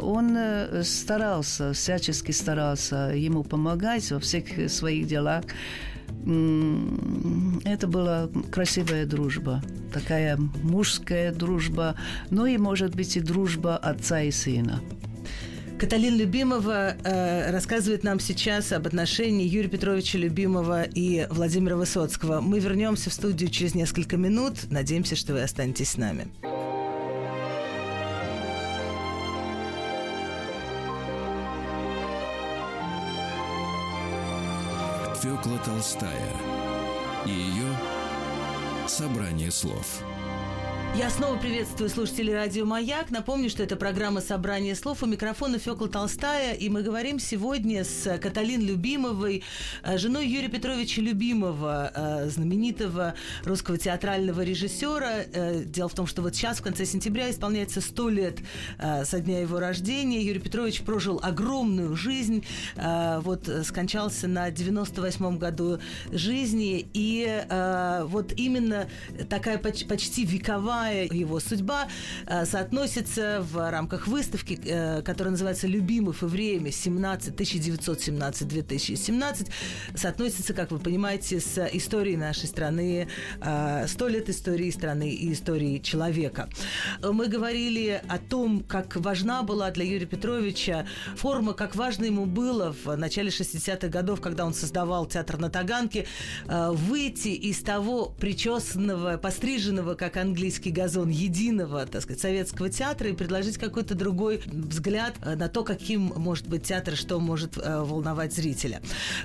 он 0.00 0.36
старался, 0.84 1.72
всячески 1.72 2.32
старался 2.32 3.12
ему 3.14 3.44
помогать 3.44 4.10
во 4.10 4.20
всех 4.20 4.70
своих 4.70 5.06
делах. 5.06 5.44
Это 7.64 7.86
была 7.86 8.28
красивая 8.50 9.06
дружба, 9.06 9.62
такая 9.92 10.36
мужская 10.36 11.32
дружба, 11.32 11.94
но 12.30 12.46
и, 12.46 12.58
может 12.58 12.94
быть, 12.94 13.16
и 13.16 13.20
дружба 13.20 13.76
отца 13.76 14.22
и 14.22 14.30
сына. 14.30 14.80
Каталин 15.78 16.16
Любимова 16.16 16.96
э, 17.04 17.52
рассказывает 17.52 18.02
нам 18.02 18.18
сейчас 18.18 18.72
об 18.72 18.88
отношении 18.88 19.46
Юрия 19.46 19.68
Петровича 19.68 20.18
Любимова 20.18 20.82
и 20.82 21.28
Владимира 21.30 21.76
Высоцкого. 21.76 22.40
Мы 22.40 22.58
вернемся 22.58 23.10
в 23.10 23.14
студию 23.14 23.48
через 23.48 23.76
несколько 23.76 24.16
минут. 24.16 24.54
Надеемся, 24.70 25.14
что 25.14 25.34
вы 25.34 25.42
останетесь 25.42 25.90
с 25.90 25.96
нами. 25.96 26.26
Фёкла 35.28 35.58
Толстая 35.58 36.32
и 37.26 37.30
ее 37.30 37.76
собрание 38.86 39.50
слов. 39.50 40.02
Я 40.96 41.10
снова 41.10 41.36
приветствую 41.36 41.90
слушателей 41.90 42.34
радио 42.34 42.64
«Маяк». 42.64 43.10
Напомню, 43.10 43.50
что 43.50 43.62
это 43.62 43.76
программа 43.76 44.20
«Собрание 44.20 44.74
слов». 44.74 45.02
У 45.04 45.06
микрофона 45.06 45.58
Фёкла 45.60 45.88
Толстая. 45.88 46.54
И 46.54 46.68
мы 46.68 46.82
говорим 46.82 47.20
сегодня 47.20 47.84
с 47.84 48.18
Каталин 48.18 48.62
Любимовой, 48.62 49.44
э, 49.84 49.96
женой 49.96 50.26
Юрия 50.26 50.48
Петровича 50.48 51.00
Любимова, 51.00 51.92
э, 51.94 52.28
знаменитого 52.30 53.14
русского 53.44 53.78
театрального 53.78 54.40
режиссера. 54.40 55.22
Э, 55.32 55.62
дело 55.64 55.88
в 55.88 55.94
том, 55.94 56.08
что 56.08 56.22
вот 56.22 56.34
сейчас, 56.34 56.58
в 56.58 56.62
конце 56.62 56.84
сентября, 56.84 57.30
исполняется 57.30 57.80
сто 57.80 58.08
лет 58.08 58.38
со 58.78 59.20
дня 59.20 59.40
его 59.40 59.60
рождения. 59.60 60.22
Юрий 60.22 60.40
Петрович 60.40 60.80
прожил 60.82 61.20
огромную 61.22 61.94
жизнь. 61.96 62.44
Вот 62.76 63.48
скончался 63.64 64.26
на 64.28 64.50
98-м 64.50 65.38
году 65.38 65.78
жизни. 66.10 66.88
И 66.92 67.44
вот 68.04 68.32
именно 68.36 68.88
такая 69.28 69.58
почти 69.58 70.24
вековая 70.24 70.77
его 70.86 71.40
судьба 71.40 71.88
соотносится 72.44 73.40
в 73.40 73.70
рамках 73.70 74.06
выставки, 74.06 74.56
которая 75.04 75.32
называется 75.32 75.66
«Любимов 75.66 76.22
и 76.22 76.26
время 76.26 76.72
17 76.72 77.34
1917-2017», 77.34 79.50
соотносится, 79.94 80.54
как 80.54 80.70
вы 80.70 80.78
понимаете, 80.78 81.40
с 81.40 81.68
историей 81.72 82.16
нашей 82.16 82.46
страны, 82.46 83.08
сто 83.86 84.08
лет 84.08 84.28
истории 84.28 84.70
страны 84.70 85.10
и 85.10 85.32
истории 85.32 85.78
человека. 85.78 86.48
Мы 87.02 87.28
говорили 87.28 88.02
о 88.08 88.18
том, 88.18 88.60
как 88.60 88.96
важна 88.96 89.42
была 89.42 89.70
для 89.70 89.84
Юрия 89.84 90.06
Петровича 90.06 90.86
форма, 91.16 91.54
как 91.54 91.76
важно 91.76 92.04
ему 92.04 92.26
было 92.26 92.74
в 92.84 92.96
начале 92.96 93.30
60-х 93.30 93.88
годов, 93.88 94.20
когда 94.20 94.46
он 94.46 94.54
создавал 94.54 95.06
театр 95.06 95.38
на 95.38 95.50
Таганке, 95.50 96.06
э, 96.46 96.70
выйти 96.72 97.28
из 97.28 97.60
того 97.60 98.14
причесанного, 98.18 99.16
постриженного, 99.16 99.94
как 99.94 100.16
английский 100.16 100.67
газон, 100.70 101.08
единого, 101.08 101.86
так 101.86 102.02
сказать, 102.02 102.20
советского 102.20 102.68
театра 102.70 103.08
и 103.10 103.12
предложить 103.12 103.58
какой-то 103.58 103.94
другой 103.94 104.42
взгляд 104.46 105.14
э, 105.22 105.34
на 105.34 105.48
то, 105.48 105.64
каким 105.64 106.12
может 106.16 106.48
быть 106.48 106.64
театр, 106.64 106.96
что 106.96 107.18
может 107.20 107.58
э, 107.58 107.80
волновать 107.82 108.34
зрителя. 108.34 108.80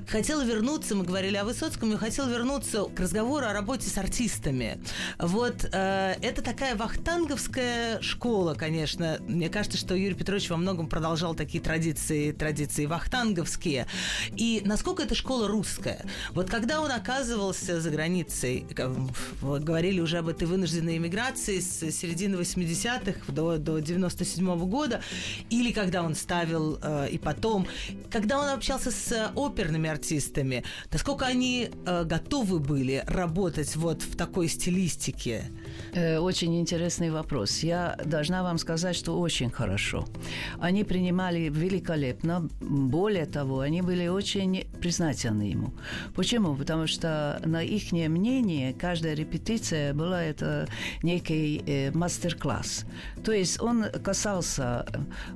Хотела 0.08 0.44
вернуться, 0.44 0.96
мы 0.96 1.04
говорили 1.04 1.36
о 1.38 1.46
Высоцком, 1.46 1.92
я 1.92 1.98
хотела 1.98 2.30
вернуться 2.30 2.86
к 2.86 3.00
разговору 3.00 3.46
о 3.46 3.54
работе 3.54 3.90
с 3.90 3.98
артистами. 3.98 4.82
Вот 5.20 5.64
это 5.64 6.42
такая 6.44 6.76
вахтанговская 6.76 8.02
школа, 8.02 8.54
конечно. 8.54 9.18
Мне 9.28 9.50
кажется, 9.50 9.78
что 9.78 9.96
Юрий 9.96 10.16
Петрович 10.16 10.50
во 10.50 10.58
многом 10.58 10.88
продолжал 10.88 11.36
такие 11.36 11.64
традиции, 11.64 12.32
традиции 12.32 12.86
вахтанговские. 12.86 13.88
И 14.36 14.62
насколько 14.66 15.04
эта 15.04 15.16
школа 15.16 15.48
русская? 15.48 16.06
Вот 16.32 16.50
когда 16.50 16.82
он 16.82 16.92
оказывался 16.92 17.82
за 17.82 17.90
границей, 17.90 18.66
говорили 19.42 20.00
уже 20.00 20.18
об 20.20 20.28
этой 20.28 20.48
вынужденной 20.48 20.98
иммиграции 21.34 21.60
с 21.60 21.92
середины 21.92 22.36
80-х 22.36 23.32
до, 23.32 23.58
до 23.58 23.80
97 23.80 24.46
-го 24.46 24.66
года, 24.66 25.02
или 25.50 25.72
когда 25.72 26.04
он 26.04 26.16
ставил 26.16 26.80
э, 26.82 27.10
и 27.12 27.18
потом, 27.18 27.68
когда 28.12 28.40
он 28.40 28.50
общался 28.50 28.92
с 28.92 29.32
оперными 29.36 29.90
артистами, 29.90 30.64
насколько 30.92 31.26
они 31.26 31.70
э, 31.86 32.04
готовы 32.04 32.60
были 32.60 33.04
работать 33.08 33.76
вот 33.76 34.02
в 34.02 34.16
такой 34.16 34.48
стилистике? 34.48 35.46
Э, 35.96 36.18
очень 36.20 36.60
интересный 36.60 37.12
вопрос. 37.12 37.60
Я 37.60 37.98
должна 38.06 38.44
вам 38.44 38.58
сказать, 38.58 38.96
что 38.96 39.20
очень 39.20 39.50
хорошо. 39.50 40.06
Они 40.60 40.84
принимали 40.84 41.50
великолепно. 41.50 42.50
Более 42.62 43.26
того, 43.26 43.60
они 43.60 43.82
были 43.82 44.08
очень 44.08 44.66
признательны 44.82 45.44
ему. 45.44 45.74
Почему? 46.16 46.56
Потому 46.56 46.88
что 46.88 47.42
на 47.46 47.62
их 47.62 47.92
мнение 47.92 48.74
каждая 48.74 49.14
репетиция 49.14 49.94
была 49.94 50.24
это 50.24 50.68
некий 51.04 51.64
э, 51.66 51.92
мастер-класс. 51.92 52.86
То 53.24 53.32
есть 53.32 53.62
он 53.62 53.86
касался 54.04 54.86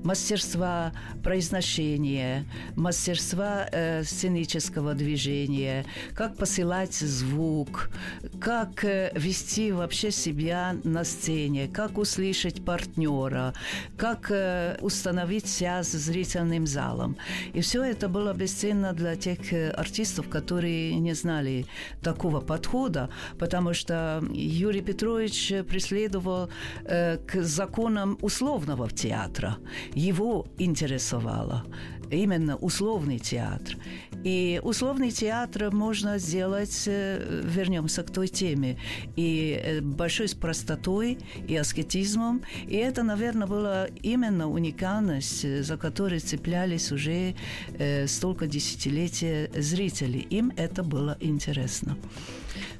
мастерства 0.04 0.92
произношения, 1.24 2.46
мастерства 2.76 3.68
э, 3.72 4.04
сценического 4.04 4.94
движения, 4.94 5.86
как 6.14 6.36
посылать 6.36 6.96
звук, 6.96 7.90
как 8.40 8.84
э, 8.84 9.12
вести 9.14 9.72
вообще 9.72 10.12
себя 10.12 10.27
на 10.84 11.04
сцене, 11.04 11.68
как 11.68 11.98
услышать 11.98 12.64
партнера, 12.64 13.54
как 13.98 14.32
э, 14.32 14.78
установить 14.82 15.48
связь 15.48 15.88
с 15.88 16.06
зрительным 16.06 16.68
залом. 16.68 17.18
И 17.54 17.62
все 17.62 17.84
это 17.84 18.10
было 18.10 18.34
бесценно 18.34 18.94
для 18.94 19.16
тех 19.16 19.54
э, 19.54 19.70
артистов, 19.70 20.30
которые 20.30 20.96
не 20.96 21.14
знали 21.14 21.66
такого 22.02 22.42
подхода, 22.42 23.10
потому 23.40 23.74
что 23.74 24.24
Юрий 24.34 24.82
Петрович 24.82 25.54
преследовал 25.68 26.50
э, 26.86 27.18
к 27.18 27.44
законам 27.44 28.18
условного 28.22 28.90
театра. 28.90 29.58
Его 29.94 30.48
интересовало 30.58 31.66
именно 32.12 32.56
условный 32.58 33.20
театр. 33.20 33.76
И 34.24 34.60
условный 34.64 35.12
театр 35.12 35.72
можно 35.72 36.18
сделать, 36.18 36.84
э, 36.88 37.42
вернемся 37.44 38.04
к 38.04 38.12
той 38.12 38.28
теме, 38.28 38.78
и 39.16 39.60
э, 39.62 39.82
большой 39.82 40.28
с 40.28 40.34
простотой, 40.34 41.18
и 41.48 41.56
аскетизмом. 41.56 42.42
И 42.68 42.76
это, 42.76 43.04
наверное, 43.04 43.48
была 43.48 43.88
именно 44.02 44.50
уникальность, 44.50 45.46
э, 45.46 45.64
за 45.64 45.78
которой 45.78 46.20
цеплялись 46.20 46.92
уже 46.92 47.36
столько 48.08 48.48
десятилетий 48.48 49.50
зрители. 49.60 50.18
Им 50.18 50.52
это 50.58 50.84
было 50.84 51.18
интересно. 51.20 51.98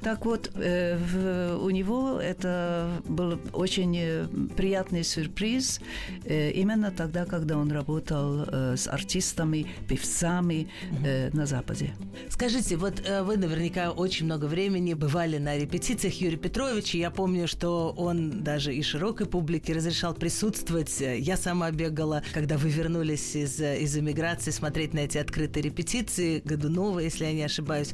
Так 0.02 0.24
вот, 0.24 0.50
э, 0.54 1.56
у 1.60 1.70
него 1.70 2.20
это 2.20 3.02
был 3.06 3.38
очень 3.52 3.96
э, 3.96 4.26
приятный 4.56 5.04
сюрприз 5.04 5.80
э, 6.24 6.50
именно 6.52 6.90
тогда, 6.90 7.24
когда 7.24 7.58
он 7.58 7.70
работал 7.70 8.46
с 8.76 8.88
артистами, 8.88 9.66
певцами 9.88 10.68
угу. 10.90 11.36
на 11.36 11.46
Западе. 11.46 11.94
Скажите, 12.28 12.76
вот 12.76 13.02
вы 13.22 13.36
наверняка 13.36 13.90
очень 13.90 14.26
много 14.26 14.46
времени 14.46 14.94
бывали 14.94 15.38
на 15.38 15.56
репетициях 15.56 16.14
Юрия 16.14 16.36
Петровича. 16.36 16.98
Я 16.98 17.10
помню, 17.10 17.48
что 17.48 17.94
он 17.96 18.42
даже 18.42 18.74
и 18.74 18.82
широкой 18.82 19.26
публике 19.26 19.72
разрешал 19.72 20.14
присутствовать. 20.14 21.00
Я 21.00 21.36
сама 21.36 21.70
бегала, 21.70 22.22
когда 22.32 22.56
вы 22.56 22.70
вернулись 22.70 23.36
из, 23.36 23.60
из 23.60 23.96
эмиграции, 23.96 24.50
смотреть 24.50 24.94
на 24.94 25.00
эти 25.00 25.18
открытые 25.18 25.62
репетиции 25.62 26.42
Годунова, 26.44 27.00
если 27.00 27.24
я 27.24 27.32
не 27.32 27.42
ошибаюсь. 27.42 27.92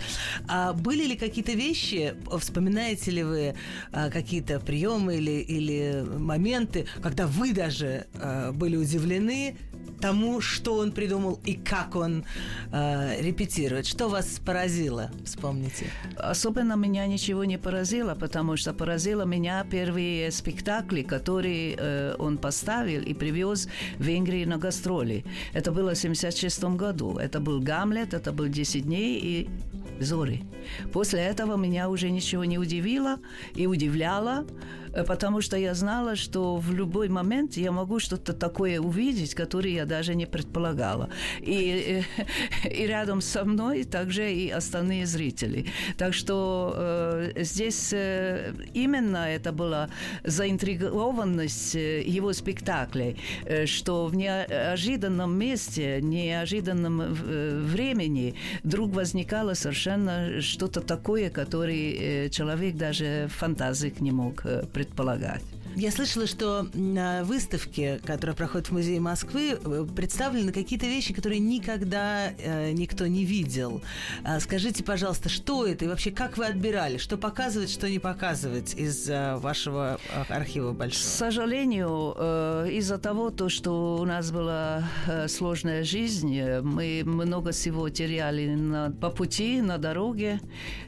А 0.48 0.72
были 0.72 1.04
ли 1.04 1.16
какие-то 1.16 1.52
вещи, 1.52 1.73
вещи, 1.74 2.14
вспоминаете 2.38 3.10
ли 3.10 3.24
вы 3.24 3.54
а, 3.92 4.08
какие-то 4.10 4.60
приемы 4.60 5.16
или, 5.16 5.42
или 5.42 6.04
моменты, 6.18 6.86
когда 7.02 7.26
вы 7.26 7.52
даже 7.52 8.06
а, 8.14 8.52
были 8.52 8.76
удивлены 8.76 9.56
тому, 10.00 10.40
что 10.40 10.74
он 10.76 10.92
придумал 10.92 11.40
и 11.46 11.54
как 11.54 11.96
он 11.96 12.24
э, 12.72 13.22
репетирует. 13.22 13.86
Что 13.86 14.08
вас 14.08 14.38
поразило? 14.44 15.10
Вспомните. 15.24 15.86
Особенно 16.16 16.76
меня 16.76 17.06
ничего 17.06 17.44
не 17.44 17.58
поразило, 17.58 18.14
потому 18.14 18.56
что 18.56 18.74
поразило 18.74 19.22
меня 19.22 19.64
первые 19.70 20.30
спектакли, 20.30 21.02
которые 21.02 21.76
э, 21.78 22.16
он 22.18 22.36
поставил 22.36 23.02
и 23.02 23.14
привез 23.14 23.68
в 23.98 24.02
Венгрии 24.02 24.44
на 24.44 24.58
гастроли. 24.58 25.24
Это 25.54 25.72
было 25.72 25.94
в 25.94 25.98
76 25.98 26.64
году. 26.76 27.16
Это 27.16 27.40
был 27.40 27.60
«Гамлет», 27.60 28.12
это 28.12 28.32
был 28.32 28.46
«10 28.46 28.80
дней» 28.80 29.18
и 29.18 29.48
«Зори». 30.00 30.42
После 30.92 31.20
этого 31.20 31.56
меня 31.56 31.88
уже 31.88 32.10
ничего 32.10 32.44
не 32.44 32.58
удивило 32.58 33.18
и 33.54 33.66
удивляло. 33.66 34.46
Э, 34.94 35.04
потому 35.04 35.40
что 35.40 35.56
я 35.56 35.74
знала, 35.74 36.16
что 36.16 36.56
в 36.56 36.72
любой 36.72 37.08
момент 37.08 37.56
я 37.56 37.72
могу 37.72 37.98
что-то 37.98 38.32
такое 38.32 38.80
увидеть, 38.80 39.34
которое 39.34 39.74
я 39.74 39.84
даже 39.86 40.14
не 40.14 40.26
предполагала. 40.26 41.08
И, 41.40 42.04
э, 42.64 42.68
и 42.68 42.86
рядом 42.86 43.20
со 43.20 43.44
мной 43.44 43.84
также 43.84 44.32
и 44.32 44.50
остальные 44.50 45.06
зрители. 45.06 45.66
Так 45.98 46.14
что 46.14 46.72
э, 46.76 47.32
здесь 47.42 47.92
э, 47.92 48.52
именно 48.74 49.28
это 49.28 49.52
была 49.52 49.88
заинтригованность 50.24 51.74
э, 51.74 52.02
его 52.02 52.32
спектаклей, 52.32 53.16
э, 53.44 53.66
что 53.66 54.06
в 54.06 54.14
неожиданном 54.14 55.36
месте, 55.36 56.00
неожиданном 56.02 57.02
времени 57.64 58.34
вдруг 58.62 58.94
возникало 58.94 59.54
совершенно 59.54 60.40
что-то 60.40 60.80
такое, 60.80 61.30
которое 61.30 62.28
человек 62.28 62.76
даже 62.76 63.28
в 63.28 63.38
фантазиях 63.38 64.00
не 64.00 64.12
мог 64.12 64.42
представить 64.42 64.83
предполагать. 64.84 65.53
Я 65.76 65.90
слышала, 65.90 66.28
что 66.28 66.68
на 66.72 67.24
выставке, 67.24 68.00
которая 68.06 68.36
проходит 68.36 68.68
в 68.68 68.72
Музее 68.72 69.00
Москвы, 69.00 69.58
э, 69.60 69.86
представлены 69.96 70.52
какие-то 70.52 70.86
вещи, 70.86 71.12
которые 71.12 71.40
никогда 71.40 72.30
э, 72.30 72.70
никто 72.70 73.08
не 73.08 73.24
видел. 73.24 73.82
А 74.22 74.38
скажите, 74.38 74.84
пожалуйста, 74.84 75.28
что 75.28 75.66
это 75.66 75.84
и 75.84 75.88
вообще 75.88 76.12
как 76.12 76.38
вы 76.38 76.46
отбирали? 76.46 76.96
Что 76.98 77.16
показывать, 77.16 77.70
что 77.70 77.90
не 77.90 77.98
показывать 77.98 78.74
из 78.74 79.10
э, 79.10 79.36
вашего 79.36 79.98
э, 80.14 80.32
архива 80.32 80.70
большого? 80.70 81.02
К 81.02 81.06
сожалению, 81.06 82.14
э, 82.16 82.68
из-за 82.74 82.98
того, 82.98 83.30
то, 83.30 83.48
что 83.48 83.96
у 83.96 84.04
нас 84.04 84.30
была 84.30 84.84
э, 85.08 85.26
сложная 85.26 85.82
жизнь, 85.82 86.40
мы 86.62 87.02
много 87.04 87.50
всего 87.50 87.88
теряли 87.88 88.54
на, 88.54 88.92
по 88.92 89.10
пути, 89.10 89.60
на 89.60 89.78
дороге, 89.78 90.40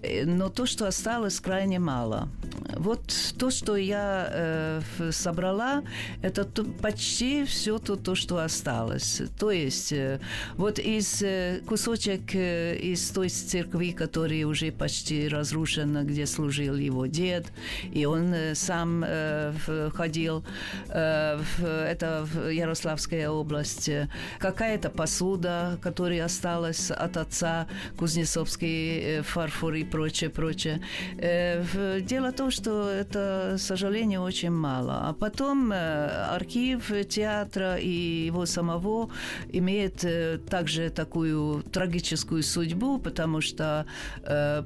э, 0.02 0.24
но 0.24 0.48
то, 0.48 0.64
что 0.64 0.86
осталось, 0.86 1.40
крайне 1.40 1.80
мало. 1.80 2.28
Вот 2.76 3.02
то, 3.36 3.50
что 3.50 3.74
я 3.76 4.28
э, 4.30 4.75
собрала, 5.10 5.82
это 6.22 6.44
то, 6.44 6.64
почти 6.64 7.44
все 7.44 7.78
то, 7.78 7.96
то, 7.96 8.14
что 8.14 8.38
осталось. 8.38 9.22
То 9.38 9.50
есть 9.50 9.92
э, 9.92 10.20
вот 10.56 10.78
из 10.78 11.22
э, 11.22 11.60
кусочек 11.66 12.34
э, 12.34 12.76
из 12.76 13.10
той 13.10 13.28
церкви, 13.28 13.92
которая 13.92 14.46
уже 14.46 14.72
почти 14.72 15.28
разрушена, 15.28 16.04
где 16.04 16.26
служил 16.26 16.76
его 16.76 17.06
дед, 17.06 17.46
и 17.92 18.04
он 18.04 18.32
э, 18.32 18.54
сам 18.54 19.04
э, 19.06 19.52
ходил, 19.94 20.44
э, 20.88 21.38
в, 21.38 21.64
это 21.64 22.26
Ярославская 22.50 23.30
область, 23.30 23.90
какая-то 24.38 24.90
посуда, 24.90 25.78
которая 25.82 26.24
осталась 26.24 26.90
от 26.90 27.16
отца, 27.16 27.66
Кузнецовский 27.96 29.18
э, 29.18 29.22
фарфор 29.22 29.74
и 29.74 29.84
прочее, 29.84 30.30
прочее. 30.30 30.80
Э, 31.18 32.00
дело 32.00 32.30
в 32.30 32.36
том, 32.36 32.50
что 32.50 32.88
это, 32.88 33.54
к 33.56 33.60
сожалению, 33.60 34.22
очень 34.22 34.50
мало. 34.50 34.65
А 34.68 35.14
потом 35.18 35.72
архив 35.72 36.92
театра 37.08 37.76
и 37.76 38.26
его 38.26 38.46
самого 38.46 39.10
имеет 39.52 40.04
также 40.48 40.90
такую 40.90 41.62
трагическую 41.62 42.42
судьбу, 42.42 42.98
потому 42.98 43.40
что 43.40 43.86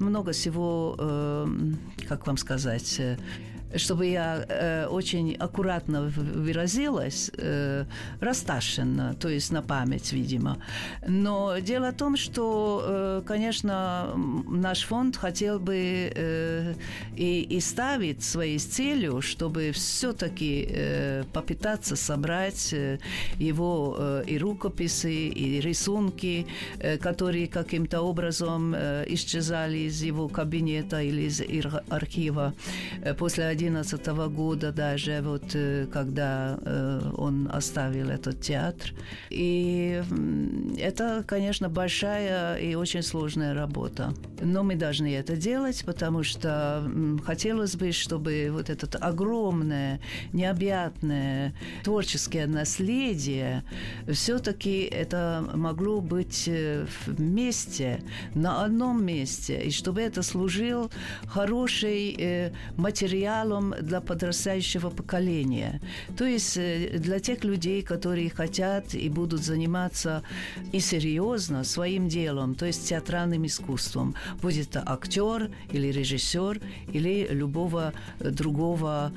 много 0.01 0.33
всего, 0.33 1.47
как 2.09 2.27
вам 2.27 2.37
сказать, 2.37 3.01
чтобы 3.77 4.07
я 4.07 4.45
э, 4.49 4.87
очень 4.87 5.35
аккуратно 5.35 6.03
выразилась, 6.03 7.31
э, 7.37 7.85
расташенно, 8.21 9.15
то 9.15 9.29
есть 9.29 9.53
на 9.53 9.63
память, 9.63 10.13
видимо. 10.13 10.59
Но 11.07 11.59
дело 11.59 11.91
в 11.91 11.97
том, 11.97 12.17
что, 12.17 12.83
э, 12.85 13.23
конечно, 13.27 14.13
наш 14.49 14.85
фонд 14.85 15.17
хотел 15.17 15.59
бы 15.59 16.13
э, 16.15 16.75
и, 17.17 17.43
и 17.43 17.61
ставить 17.61 18.23
своей 18.23 18.59
целью, 18.59 19.21
чтобы 19.23 19.73
все-таки 19.73 20.67
э, 20.69 21.25
попытаться 21.33 21.97
собрать 21.97 22.73
э, 22.73 22.99
его 23.39 23.97
э, 23.99 24.25
и 24.27 24.39
рукописи, 24.39 25.29
и 25.29 25.61
рисунки, 25.61 26.47
э, 26.79 26.99
которые 26.99 27.47
каким-то 27.47 28.01
образом 28.01 28.75
э, 28.75 29.05
исчезали 29.09 29.79
из 29.79 30.03
его 30.03 30.29
кабинета 30.29 31.03
или 31.03 31.23
из 31.23 31.43
архива 31.89 32.55
э, 33.03 33.15
после 33.15 33.49
2011 33.61 34.07
года 34.35 34.73
даже, 34.73 35.21
вот 35.23 35.55
э, 35.55 35.87
когда 35.93 36.59
э, 36.65 37.13
он 37.17 37.51
оставил 37.53 38.09
этот 38.09 38.41
театр. 38.41 38.95
И 39.29 40.03
это, 40.79 41.25
конечно, 41.27 41.69
большая 41.69 42.57
и 42.57 42.75
очень 42.75 43.03
сложная 43.03 43.55
работа. 43.55 44.15
Но 44.41 44.63
мы 44.63 44.77
должны 44.77 45.15
это 45.15 45.37
делать, 45.37 45.85
потому 45.85 46.23
что 46.23 46.91
хотелось 47.25 47.77
бы, 47.77 47.93
чтобы 47.93 48.49
вот 48.51 48.71
это 48.71 48.99
огромное, 48.99 50.01
необъятное 50.33 51.55
творческое 51.85 52.47
наследие 52.47 53.65
все-таки 54.11 54.83
это 54.83 55.45
могло 55.55 56.01
быть 56.01 56.45
э, 56.47 56.87
вместе, 57.07 58.03
на 58.35 58.65
одном 58.65 59.05
месте, 59.05 59.61
и 59.65 59.71
чтобы 59.71 60.01
это 60.01 60.23
служил 60.23 60.91
хороший 61.27 62.53
материал 62.77 63.50
материалом 63.51 63.75
для 63.81 64.01
подрастающего 64.01 64.91
поколения. 64.91 65.81
То 66.17 66.25
есть 66.25 66.57
э, 66.57 66.99
для 66.99 67.19
тех 67.19 67.45
людей, 67.45 67.83
которые 67.83 68.31
хотят 68.31 68.95
и 68.95 69.09
будут 69.09 69.43
заниматься 69.43 70.23
и 70.73 70.81
серьезно 70.81 71.65
своим 71.65 72.09
делом, 72.09 72.55
то 72.55 72.67
есть 72.67 72.89
театральным 72.89 73.45
искусством. 73.47 74.15
Будет 74.43 74.69
это 74.71 74.83
актер 74.87 75.51
или 75.73 75.93
режиссер 75.93 76.61
или 76.93 77.27
любого 77.31 77.93
другого 78.21 79.13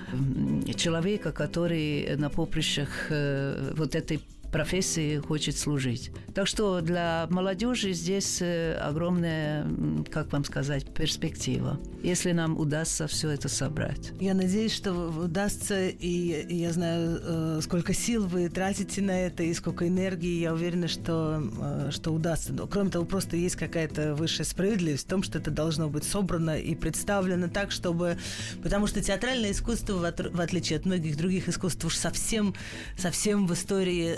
человека, 0.76 1.32
который 1.32 2.16
на 2.18 2.30
поприщах 2.30 2.90
э, 3.10 3.74
вот 3.78 3.96
этой 3.96 4.20
профессии 4.54 5.18
хочет 5.18 5.58
служить. 5.58 6.12
Так 6.34 6.48
что 6.48 6.80
для 6.80 7.28
молодежи 7.30 7.92
здесь 7.92 8.42
э, 8.42 8.76
огромная, 8.76 9.68
как 10.12 10.32
вам 10.32 10.46
сказать, 10.46 10.94
перспектива, 10.94 11.80
если 12.04 12.32
нам 12.32 12.58
удастся 12.58 13.08
все 13.08 13.32
это 13.32 13.50
собрать. 13.50 14.14
Я 14.22 14.36
надеюсь, 14.36 14.72
что 14.72 14.94
удастся, 14.94 15.90
и 15.90 16.56
я 16.56 16.72
знаю, 16.72 17.20
э, 17.22 17.60
сколько 17.64 17.94
сил 17.94 18.28
вы 18.28 18.48
тратите 18.48 19.02
на 19.02 19.26
это, 19.26 19.44
и 19.44 19.54
сколько 19.54 19.88
энергии. 19.88 20.40
Я 20.40 20.54
уверена, 20.54 20.88
что, 20.88 21.44
э, 21.60 21.90
что 21.92 22.12
удастся. 22.12 22.54
Но, 22.54 22.68
кроме 22.68 22.92
того, 22.92 23.06
просто 23.06 23.36
есть 23.36 23.56
какая-то 23.56 24.14
высшая 24.14 24.44
справедливость 24.44 25.06
в 25.06 25.10
том, 25.10 25.24
что 25.24 25.40
это 25.40 25.50
должно 25.50 25.90
быть 25.90 26.04
собрано 26.04 26.60
и 26.60 26.76
представлено 26.76 27.48
так, 27.48 27.72
чтобы... 27.72 28.18
Потому 28.62 28.86
что 28.86 29.02
театральное 29.02 29.52
искусство, 29.52 29.96
в 29.96 30.42
отличие 30.42 30.78
от 30.78 30.86
многих 30.86 31.18
других 31.18 31.50
искусств, 31.50 31.84
уж 31.86 31.96
совсем, 31.96 32.54
совсем 32.98 33.48
в 33.48 33.54
истории 33.54 34.18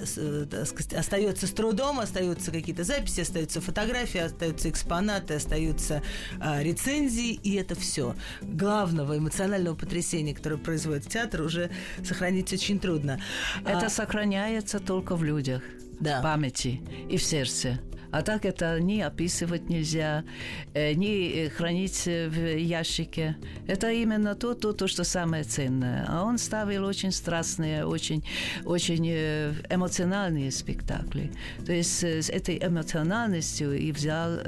сказать, 0.66 0.94
остается 0.94 1.48
с 1.48 1.52
трудом, 1.52 2.00
остаются 2.00 2.52
какие-то 2.52 2.84
записи, 2.84 3.22
остаются 3.22 3.62
фотографии, 3.62 4.20
остаются 4.20 4.70
экспонаты, 4.70 5.36
остаются 5.36 6.02
а, 6.40 6.62
рецензии, 6.62 7.34
и 7.44 7.56
это 7.56 7.76
все. 7.76 8.16
Главного 8.42 9.18
эмоционального 9.18 9.76
потрясения, 9.76 10.34
которое 10.34 10.58
производит 10.58 11.08
театр, 11.08 11.42
уже 11.42 11.70
сохранить 12.04 12.52
очень 12.54 12.80
трудно. 12.80 13.20
Это 13.66 13.88
а... 13.88 13.90
сохраняется 13.90 14.80
только 14.80 15.16
в 15.16 15.24
людях, 15.24 15.62
да. 16.00 16.20
в 16.20 16.24
памяти 16.24 16.82
и 17.10 17.18
в 17.18 17.24
сердце. 17.24 17.80
А 18.16 18.22
так 18.22 18.46
это 18.46 18.80
ни 18.80 19.02
описывать 19.02 19.68
нельзя, 19.68 20.24
э, 20.74 20.94
ни 20.94 21.48
э, 21.48 21.50
хранить 21.50 22.06
в 22.06 22.56
ящике. 22.58 23.36
Это 23.68 23.92
именно 23.92 24.36
то, 24.36 24.54
то, 24.54 24.72
то, 24.72 24.88
что 24.88 25.04
самое 25.04 25.44
ценное. 25.44 26.06
А 26.08 26.24
он 26.24 26.38
ставил 26.38 26.86
очень 26.86 27.12
страстные, 27.12 27.86
очень, 27.86 28.24
очень 28.64 29.06
э, 29.10 29.54
эмоциональные 29.70 30.52
спектакли. 30.52 31.34
То 31.66 31.74
есть 31.74 32.04
с 32.06 32.30
этой 32.30 32.58
эмоциональностью 32.58 33.78
и 33.78 33.92
взял, 33.92 34.40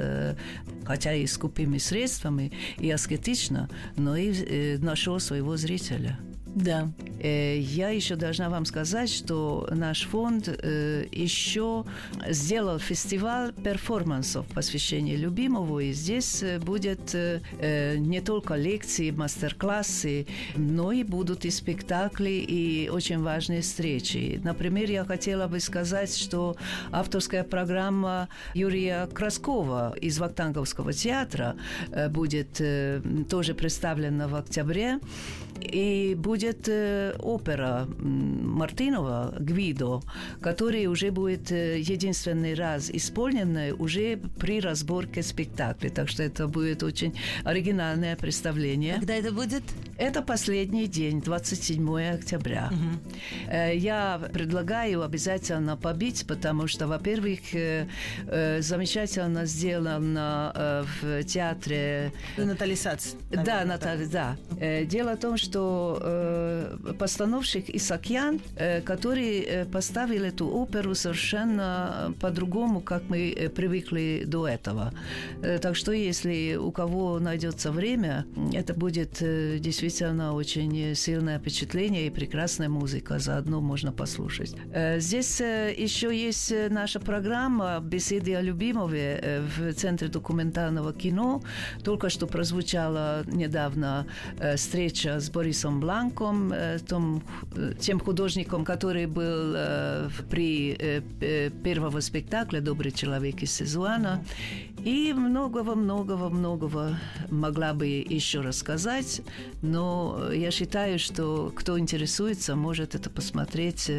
хотя 0.86 1.12
и 1.12 1.26
скупыми 1.26 1.76
средствами, 1.76 2.52
и 2.78 2.90
аскетично, 2.90 3.68
но 3.98 4.16
и 4.16 4.78
нашел 4.78 5.20
своего 5.20 5.58
зрителя. 5.58 6.18
Да. 6.58 6.90
Э, 7.20 7.58
я 7.58 7.90
еще 7.90 8.16
должна 8.16 8.48
вам 8.48 8.64
сказать, 8.64 9.10
что 9.10 9.68
наш 9.70 10.06
фонд 10.06 10.48
э, 10.48 11.06
еще 11.12 11.84
сделал 12.28 12.78
фестиваль 12.78 13.52
перформансов 13.52 14.46
посвящения 14.46 15.16
любимого, 15.16 15.78
и 15.80 15.92
здесь 15.92 16.42
э, 16.42 16.58
будет 16.58 17.14
не 17.58 18.20
только 18.20 18.54
лекции, 18.56 19.10
мастер-классы, 19.10 20.26
но 20.56 20.92
и 20.92 21.04
будут 21.04 21.44
и 21.44 21.50
спектакли, 21.50 22.30
и 22.30 22.88
очень 22.88 23.22
важные 23.22 23.62
встречи. 23.62 24.40
Например, 24.42 24.90
я 24.90 25.04
хотела 25.04 25.46
бы 25.46 25.60
сказать, 25.60 26.14
что 26.14 26.56
авторская 26.90 27.44
программа 27.44 28.28
Юрия 28.54 29.06
Краскова 29.06 29.94
из 30.00 30.18
Вахтанговского 30.18 30.92
театра 30.92 31.56
будет 32.10 32.60
тоже 33.28 33.54
представлена 33.54 34.28
в 34.28 34.34
октябре, 34.34 34.98
и 35.60 36.14
будет 36.16 36.68
э, 36.68 37.14
опера 37.18 37.86
Мартинова 37.98 39.34
«Гвидо», 39.38 40.02
которая 40.40 40.88
уже 40.88 41.10
будет 41.10 41.50
э, 41.52 41.80
единственный 41.80 42.54
раз 42.54 42.90
исполнена 42.90 43.74
уже 43.78 44.18
при 44.38 44.60
разборке 44.60 45.22
спектакля. 45.22 45.90
Так 45.90 46.08
что 46.08 46.22
это 46.22 46.46
будет 46.46 46.82
очень 46.82 47.14
оригинальное 47.44 48.16
представление. 48.16 48.94
Когда 48.94 49.14
это 49.14 49.32
будет? 49.32 49.62
Это 49.96 50.22
последний 50.22 50.86
день, 50.86 51.20
27 51.20 52.14
октября. 52.14 52.70
Угу. 52.70 53.54
Я 53.74 54.20
предлагаю 54.32 55.02
обязательно 55.02 55.76
побить, 55.76 56.24
потому 56.26 56.68
что, 56.68 56.86
во-первых, 56.86 57.40
замечательно 57.50 59.44
сделано 59.44 60.86
в 61.02 61.24
театре... 61.24 62.12
Натали 62.36 62.74
Сац. 62.76 63.14
Да, 63.30 63.64
Наталья, 63.64 64.06
да. 64.06 64.36
Дело 64.84 65.16
в 65.16 65.20
том, 65.20 65.36
что 65.36 65.47
что 65.48 65.98
э, 66.02 66.92
постановщик 66.98 67.70
Исакьян, 67.70 68.40
э, 68.56 68.82
который 68.82 69.40
э, 69.40 69.64
поставил 69.64 70.24
эту 70.24 70.46
оперу 70.46 70.94
совершенно 70.94 72.14
по-другому, 72.20 72.80
как 72.80 73.02
мы 73.08 73.18
э, 73.30 73.48
привыкли 73.48 74.24
до 74.26 74.46
этого. 74.46 74.92
Э, 75.42 75.58
так 75.58 75.76
что, 75.76 75.92
если 75.92 76.56
у 76.56 76.70
кого 76.70 77.18
найдется 77.18 77.70
время, 77.72 78.26
это 78.52 78.74
будет 78.74 79.22
э, 79.22 79.58
действительно 79.58 80.34
очень 80.34 80.94
сильное 80.94 81.38
впечатление 81.38 82.06
и 82.06 82.10
прекрасная 82.10 82.68
музыка. 82.68 83.18
Заодно 83.18 83.60
можно 83.60 83.92
послушать. 83.92 84.54
Э, 84.74 85.00
здесь 85.00 85.40
э, 85.40 85.74
еще 85.76 86.08
есть 86.14 86.52
наша 86.70 87.00
программа 87.00 87.80
«Беседы 87.80 88.36
о 88.36 88.42
любимове» 88.42 89.18
э, 89.22 89.40
в 89.40 89.72
Центре 89.72 90.08
документального 90.08 90.92
кино. 90.92 91.42
Только 91.84 92.10
что 92.10 92.26
прозвучала 92.26 93.22
недавно 93.26 94.06
э, 94.38 94.56
встреча 94.56 95.20
с 95.20 95.30
Борисом 95.38 95.78
Бланком, 95.78 96.52
э, 96.52 96.80
том, 96.80 97.22
э, 97.54 97.72
тем 97.78 98.00
художником, 98.00 98.64
который 98.64 99.06
был 99.06 99.54
э, 99.54 100.08
при 100.28 100.76
первого 101.62 102.00
спектакля 102.00 102.60
«Добрый 102.60 102.90
человек 102.90 103.42
из 103.42 103.52
Сезуана». 103.52 104.24
И 104.84 105.12
многого-многого-многого 105.12 106.98
могла 107.30 107.72
бы 107.72 107.86
еще 107.86 108.40
рассказать, 108.40 109.22
но 109.62 110.30
я 110.32 110.50
считаю, 110.50 110.98
что 110.98 111.52
кто 111.54 111.78
интересуется, 111.78 112.56
может 112.56 112.94
это 112.94 113.10
посмотреть 113.10 113.90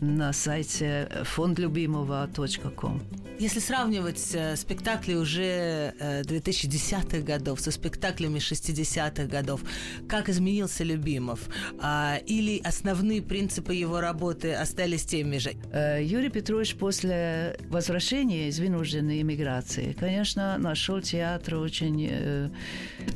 на 0.00 0.32
сайте 0.32 1.08
фондлюбимого.ком. 1.24 3.02
Если 3.40 3.60
сравнивать 3.60 4.36
спектакли 4.56 5.14
уже 5.14 5.94
2010-х 5.98 7.18
годов 7.18 7.60
со 7.60 7.72
спектаклями 7.72 8.38
60-х 8.38 9.24
годов, 9.24 9.62
как 10.08 10.28
изменился 10.28 10.71
изменился 10.72 10.84
Любимов? 10.84 11.40
А, 11.78 12.18
или 12.26 12.60
основные 12.64 13.22
принципы 13.22 13.74
его 13.74 14.00
работы 14.00 14.54
остались 14.54 15.04
теми 15.04 15.38
же? 15.38 15.52
Э, 15.72 16.02
Юрий 16.02 16.30
Петрович 16.30 16.74
после 16.76 17.56
возвращения 17.68 18.48
из 18.48 18.58
вынужденной 18.58 19.22
эмиграции, 19.22 19.94
конечно, 19.98 20.58
нашел 20.58 21.00
театр 21.00 21.56
очень 21.56 22.08
э, 22.10 22.48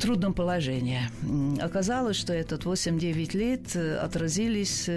трудном 0.00 0.34
положении. 0.34 1.00
Оказалось, 1.60 2.16
что 2.16 2.32
этот 2.32 2.64
8-9 2.64 3.36
лет 3.36 3.76
э, 3.76 3.96
отразились 3.96 4.88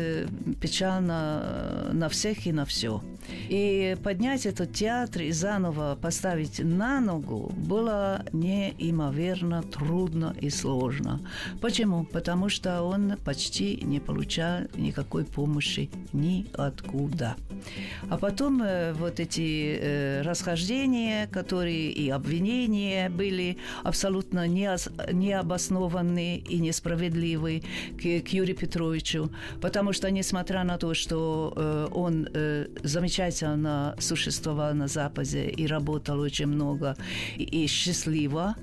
печально 0.62 1.90
на 1.94 2.10
всех 2.10 2.46
и 2.46 2.52
на 2.52 2.66
все. 2.66 3.02
И 3.50 3.98
поднять 4.04 4.46
этот 4.46 4.74
театр 4.74 5.24
и 5.24 5.32
заново 5.32 5.98
поставить 6.02 6.60
на 6.60 7.00
ногу 7.00 7.52
было 7.56 8.26
неимоверно 8.32 9.64
трудно 9.64 10.36
и 10.40 10.50
сложно. 10.50 11.20
Почему? 11.62 12.06
Потому 12.06 12.50
что 12.50 12.84
он 12.84 13.18
почти 13.26 13.80
не 13.84 14.00
получал 14.00 14.62
никакой 14.76 15.26
помощи 15.26 15.90
ниоткуда. 16.14 17.36
А 18.10 18.18
потом 18.18 18.62
э, 18.64 18.94
вот 18.94 19.20
эти 19.20 19.78
э, 19.80 20.22
расхождения, 20.22 21.28
которые 21.28 21.92
и 21.92 22.10
обвинения 22.10 23.10
были 23.10 23.58
абсолютно 23.84 24.48
необоснованные 24.48 26.38
и 26.38 26.60
несправедливые 26.60 27.62
к, 27.98 28.02
к 28.02 28.28
Юрию 28.30 28.56
Петровичу, 28.56 29.32
потому 29.62 29.94
что, 29.94 30.10
несмотря 30.12 30.64
на 30.64 30.78
то, 30.78 30.94
что 30.94 31.54
э, 31.56 31.88
он 31.92 32.28
э, 32.34 32.68
замечательно 33.20 33.96
существовал 34.00 34.74
на 34.74 34.88
Западе 34.88 35.50
и 35.50 35.68
работал 35.68 36.20
очень 36.20 36.48
много 36.48 36.96
и, 37.38 37.44
и 37.44 37.68
счастливо, 37.68 38.56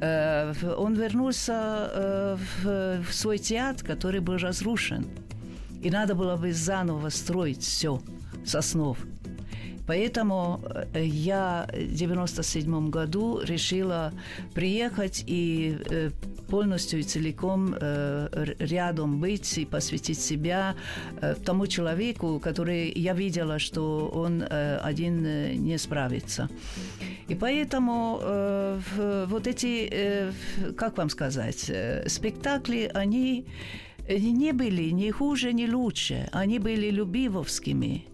э, 0.00 0.54
он 0.78 0.94
вернулся 0.94 1.90
э, 1.92 2.36
в, 2.62 3.02
в 3.04 3.12
свой 3.12 3.38
театр, 3.38 3.86
который 3.86 4.20
был 4.20 4.38
разрушен. 4.38 5.06
И 5.82 5.90
надо 5.90 6.14
было 6.14 6.36
бы 6.36 6.52
заново 6.52 7.10
строить 7.10 7.62
все 7.62 8.00
с 8.44 8.54
основ. 8.54 8.96
Поэтому 9.86 10.60
э, 10.94 11.04
я 11.04 11.68
в 11.72 11.94
97 11.94 12.90
году 12.90 13.40
решила 13.42 14.12
приехать 14.54 15.24
и 15.26 15.76
э, 15.90 16.10
полностью 16.48 17.00
и 17.00 17.02
целиком 17.02 17.74
э, 17.80 18.54
рядом 18.58 19.20
быть 19.20 19.58
и 19.58 19.64
посвятить 19.64 20.20
себя 20.20 20.74
тому 21.44 21.66
человеку, 21.66 22.40
который 22.40 22.92
я 22.92 23.14
видела, 23.14 23.58
что 23.58 24.08
он 24.08 24.44
один 24.50 25.22
не 25.64 25.78
справится. 25.78 26.48
И 27.28 27.34
поэтому 27.34 28.20
вот 29.28 29.46
эти, 29.46 30.32
как 30.76 30.98
вам 30.98 31.10
сказать, 31.10 31.70
спектакли, 32.06 32.90
они 32.94 33.46
не 34.08 34.52
были 34.52 34.90
ни 34.90 35.10
хуже, 35.10 35.52
ни 35.52 35.66
лучше. 35.66 36.28
Они 36.32 36.58
были 36.58 36.90
любивовскими. 36.90 38.04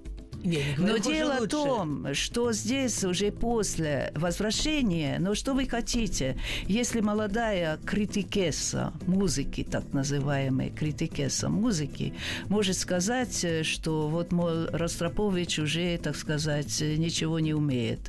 Не, 0.45 0.57
не 0.59 0.75
говорю, 0.77 0.93
но 0.93 0.99
дело 0.99 1.33
лучше. 1.33 1.45
в 1.45 1.49
том, 1.49 2.15
что 2.15 2.53
здесь 2.53 3.05
уже 3.05 3.31
после 3.33 4.13
возвращения, 4.15 5.19
но 5.19 5.35
что 5.35 5.55
вы 5.55 5.67
хотите, 5.67 6.37
если 6.67 7.01
молодая 7.01 7.79
критикеса 7.85 8.93
музыки, 9.07 9.67
так 9.69 9.93
называемая 9.93 10.71
критикеса 10.71 11.49
музыки, 11.49 12.15
может 12.49 12.77
сказать, 12.77 13.47
что 13.63 14.09
вот, 14.09 14.33
мол, 14.33 14.67
Ростропович 14.73 15.59
уже, 15.59 15.99
так 15.99 16.17
сказать, 16.17 16.81
ничего 16.81 17.41
не 17.41 17.55
умеет, 17.55 18.01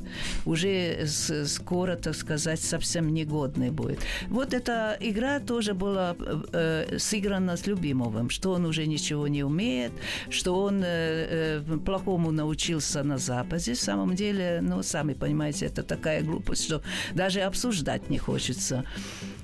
уже 0.45 1.07
скоро, 1.07 1.95
так 1.95 2.15
сказать, 2.15 2.59
совсем 2.61 3.13
негодный 3.13 3.71
будет. 3.71 3.99
Вот 4.27 4.53
эта 4.53 4.97
игра 4.99 5.39
тоже 5.39 5.73
была 5.73 6.15
э, 6.51 6.97
сыграна 6.99 7.57
с 7.57 7.67
Любимовым, 7.67 8.29
что 8.29 8.51
он 8.51 8.65
уже 8.65 8.85
ничего 8.85 9.27
не 9.27 9.43
умеет, 9.43 9.91
что 10.29 10.61
он 10.61 10.83
э, 10.83 11.61
э, 11.67 11.77
плохому 11.85 12.26
чему 12.27 12.31
научился 12.31 13.03
на 13.03 13.17
Западе, 13.17 13.73
в 13.73 13.79
самом 13.79 14.15
деле, 14.15 14.59
ну, 14.61 14.83
сами 14.83 15.13
понимаете, 15.13 15.65
это 15.65 15.83
такая 15.83 16.23
глупость, 16.23 16.65
что 16.65 16.81
даже 17.15 17.41
обсуждать 17.41 18.09
не 18.09 18.17
хочется. 18.17 18.83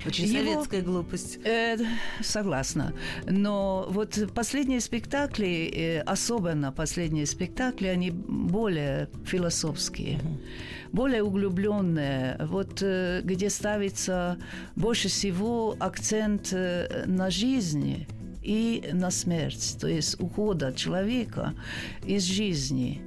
Очень 0.06 0.26
Его, 0.26 0.52
советская 0.52 0.82
глупость. 0.82 1.38
Э, 1.44 1.76
согласна. 2.20 2.92
Но 3.26 3.86
вот 3.90 4.18
последние 4.34 4.80
спектакли, 4.80 5.70
э, 5.74 6.00
особенно 6.00 6.72
последние 6.72 7.26
спектакли, 7.26 7.88
они 7.88 8.10
более 8.10 9.08
философские. 9.26 10.18
Uh-huh 10.18 10.38
более 10.94 11.24
углубленные, 11.24 12.36
вот 12.38 12.80
э, 12.80 13.20
где 13.24 13.50
ставится 13.50 14.38
больше 14.76 15.08
всего 15.08 15.74
акцент 15.80 16.52
э, 16.52 17.04
на 17.06 17.30
жизни, 17.30 18.06
и 18.44 18.90
на 18.92 19.10
смерть, 19.10 19.76
то 19.80 19.88
есть 19.88 20.20
ухода 20.20 20.72
человека 20.72 21.54
из 22.04 22.24
жизни. 22.24 23.00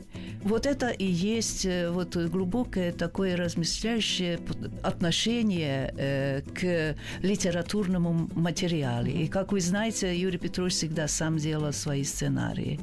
Вот 0.47 0.65
это 0.65 0.91
и 0.91 1.05
есть 1.05 1.65
э, 1.65 1.89
вот 1.91 2.15
глубокое 2.15 2.93
такое 2.93 3.35
размышляющее 3.35 4.39
отношение 4.81 5.93
э, 5.97 6.41
к 6.41 6.95
литературному 7.21 8.29
материалу. 8.33 9.07
И, 9.07 9.27
как 9.27 9.51
вы 9.51 9.59
знаете, 9.59 10.17
Юрий 10.17 10.37
Петрович 10.37 10.71
всегда 10.71 11.09
сам 11.09 11.35
делал 11.37 11.73
свои 11.73 12.05
сценарии. 12.05 12.79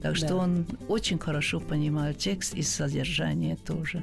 Так 0.00 0.14
что 0.14 0.28
да. 0.28 0.36
он 0.36 0.66
очень 0.86 1.18
хорошо 1.18 1.58
понимал 1.58 2.14
текст 2.14 2.54
и 2.54 2.62
содержание 2.62 3.56
тоже. 3.56 4.00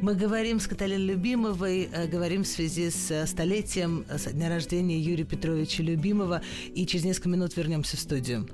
Мы 0.00 0.14
говорим 0.14 0.58
с 0.58 0.66
Каталиной 0.66 1.04
Любимовой, 1.04 1.90
э, 1.92 2.06
говорим 2.06 2.44
в 2.44 2.48
связи 2.48 2.88
с 2.88 3.10
э, 3.10 3.26
столетием 3.26 4.06
со 4.16 4.32
дня 4.32 4.48
рождения 4.48 4.98
Юрия 4.98 5.24
Петровича 5.24 5.82
Любимова, 5.82 6.40
и 6.74 6.86
через 6.86 7.04
несколько 7.04 7.28
минут 7.28 7.58
вернемся 7.58 7.98
в 7.98 8.00
студию. 8.00 8.48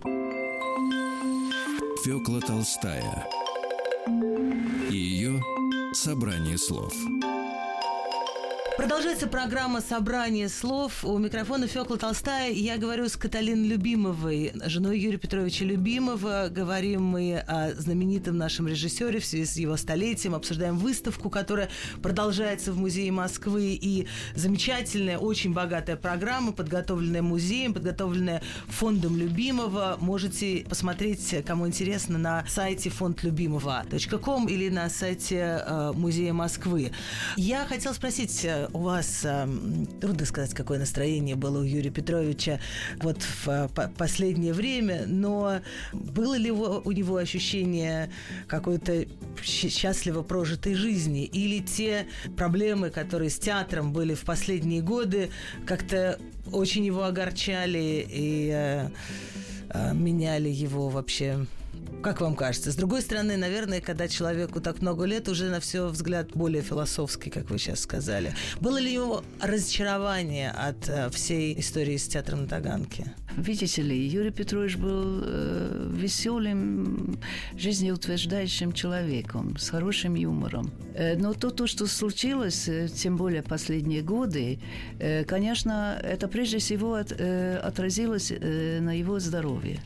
Фёкла 2.04 2.40
Толстая 2.40 3.43
и 4.06 4.96
ее 4.96 5.40
собрание 5.92 6.58
слов. 6.58 6.92
Продолжается 8.76 9.28
программа 9.28 9.80
«Собрание 9.80 10.48
слов». 10.48 11.04
У 11.04 11.16
микрофона 11.18 11.68
Фёкла 11.68 11.96
Толстая. 11.96 12.50
Я 12.50 12.76
говорю 12.76 13.08
с 13.08 13.16
Каталиной 13.16 13.68
Любимовой, 13.68 14.52
женой 14.66 14.98
Юрия 14.98 15.16
Петровича 15.16 15.64
Любимова. 15.64 16.48
Говорим 16.50 17.04
мы 17.04 17.38
о 17.38 17.72
знаменитом 17.72 18.36
нашем 18.36 18.66
режиссере 18.66 19.20
в 19.20 19.24
связи 19.24 19.44
с 19.44 19.56
его 19.56 19.76
столетием. 19.76 20.34
Обсуждаем 20.34 20.76
выставку, 20.76 21.30
которая 21.30 21.70
продолжается 22.02 22.72
в 22.72 22.76
Музее 22.76 23.12
Москвы. 23.12 23.78
И 23.80 24.08
замечательная, 24.34 25.18
очень 25.18 25.52
богатая 25.52 25.94
программа, 25.94 26.50
подготовленная 26.50 27.22
музеем, 27.22 27.74
подготовленная 27.74 28.42
фондом 28.66 29.16
Любимого. 29.16 29.98
Можете 30.00 30.66
посмотреть, 30.68 31.44
кому 31.46 31.68
интересно, 31.68 32.18
на 32.18 32.44
сайте 32.48 32.90
фонд 32.90 33.22
любимого.ком 33.22 34.48
или 34.48 34.68
на 34.68 34.90
сайте 34.90 35.62
э, 35.64 35.92
Музея 35.94 36.32
Москвы. 36.32 36.90
Я 37.36 37.66
хотела 37.66 37.92
спросить, 37.92 38.44
э, 38.44 38.63
у 38.72 38.78
вас, 38.78 39.22
э, 39.24 39.46
трудно 40.00 40.26
сказать, 40.26 40.54
какое 40.54 40.78
настроение 40.78 41.36
было 41.36 41.60
у 41.60 41.62
Юрия 41.62 41.90
Петровича 41.90 42.60
вот 43.02 43.22
в 43.22 43.48
э, 43.48 43.68
последнее 43.96 44.52
время, 44.52 45.04
но 45.06 45.60
было 45.92 46.36
ли 46.36 46.50
у 46.50 46.90
него 46.90 47.16
ощущение 47.16 48.10
какой-то 48.46 49.06
счастливо 49.42 50.22
прожитой 50.22 50.74
жизни? 50.74 51.24
Или 51.24 51.60
те 51.60 52.06
проблемы, 52.36 52.90
которые 52.90 53.30
с 53.30 53.38
театром 53.38 53.92
были 53.92 54.14
в 54.14 54.22
последние 54.22 54.82
годы, 54.82 55.30
как-то 55.66 56.18
очень 56.52 56.84
его 56.84 57.04
огорчали 57.04 58.06
и 58.08 58.50
э, 58.52 58.88
э, 59.70 59.94
меняли 59.94 60.48
его 60.48 60.88
вообще 60.88 61.46
как 62.04 62.20
вам 62.20 62.36
кажется? 62.36 62.70
С 62.70 62.76
другой 62.76 63.00
стороны, 63.00 63.38
наверное, 63.38 63.80
когда 63.80 64.08
человеку 64.08 64.60
так 64.60 64.82
много 64.82 65.06
лет, 65.06 65.26
уже 65.26 65.48
на 65.48 65.58
все 65.58 65.88
взгляд 65.88 66.28
более 66.34 66.60
философский, 66.62 67.30
как 67.30 67.50
вы 67.50 67.58
сейчас 67.58 67.80
сказали. 67.80 68.34
Было 68.60 68.76
ли 68.76 68.98
у 68.98 69.04
него 69.04 69.24
разочарование 69.40 70.50
от 70.50 70.86
э, 70.88 71.08
всей 71.08 71.58
истории 71.58 71.96
с 71.96 72.06
театром 72.06 72.42
на 72.42 72.46
Таганке? 72.46 73.14
Видите 73.38 73.80
ли, 73.80 74.06
Юрий 74.06 74.30
Петрович 74.30 74.76
был 74.76 75.22
э, 75.24 75.90
веселым, 75.94 77.18
жизнеутверждающим 77.56 78.72
человеком, 78.72 79.56
с 79.56 79.70
хорошим 79.70 80.14
юмором. 80.14 80.70
Э, 80.94 81.16
но 81.16 81.32
то, 81.32 81.50
то, 81.50 81.66
что 81.66 81.86
случилось, 81.86 82.68
э, 82.68 82.88
тем 82.88 83.16
более 83.16 83.42
последние 83.42 84.02
годы, 84.02 84.60
э, 84.98 85.24
конечно, 85.24 85.98
это 86.02 86.28
прежде 86.28 86.58
всего 86.58 86.94
от, 86.94 87.12
э, 87.12 87.56
отразилось 87.56 88.30
э, 88.30 88.80
на 88.80 88.92
его 88.92 89.18
здоровье. 89.20 89.80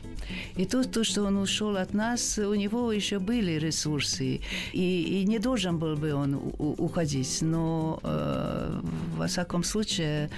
И 0.55 0.65
то, 0.65 0.83
то, 0.83 1.03
что 1.03 1.23
он 1.23 1.37
ушел 1.37 1.77
от 1.77 1.93
нас, 1.93 2.37
у 2.37 2.53
него 2.53 2.91
еще 2.91 3.19
были 3.19 3.53
ресурсы, 3.53 4.41
и, 4.73 5.21
и 5.21 5.25
не 5.25 5.39
должен 5.39 5.77
был 5.77 5.95
бы 5.95 6.13
он 6.13 6.35
у, 6.35 6.75
уходить, 6.77 7.41
но 7.41 7.99
э, 8.03 8.81
во 9.17 9.27
всяком 9.27 9.63
случае 9.63 10.29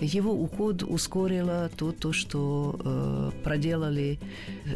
его 0.00 0.32
уход 0.32 0.82
ускорило 0.82 1.70
то, 1.76 1.92
то 1.92 2.12
что 2.12 2.78
э, 2.84 3.30
проделали 3.42 4.18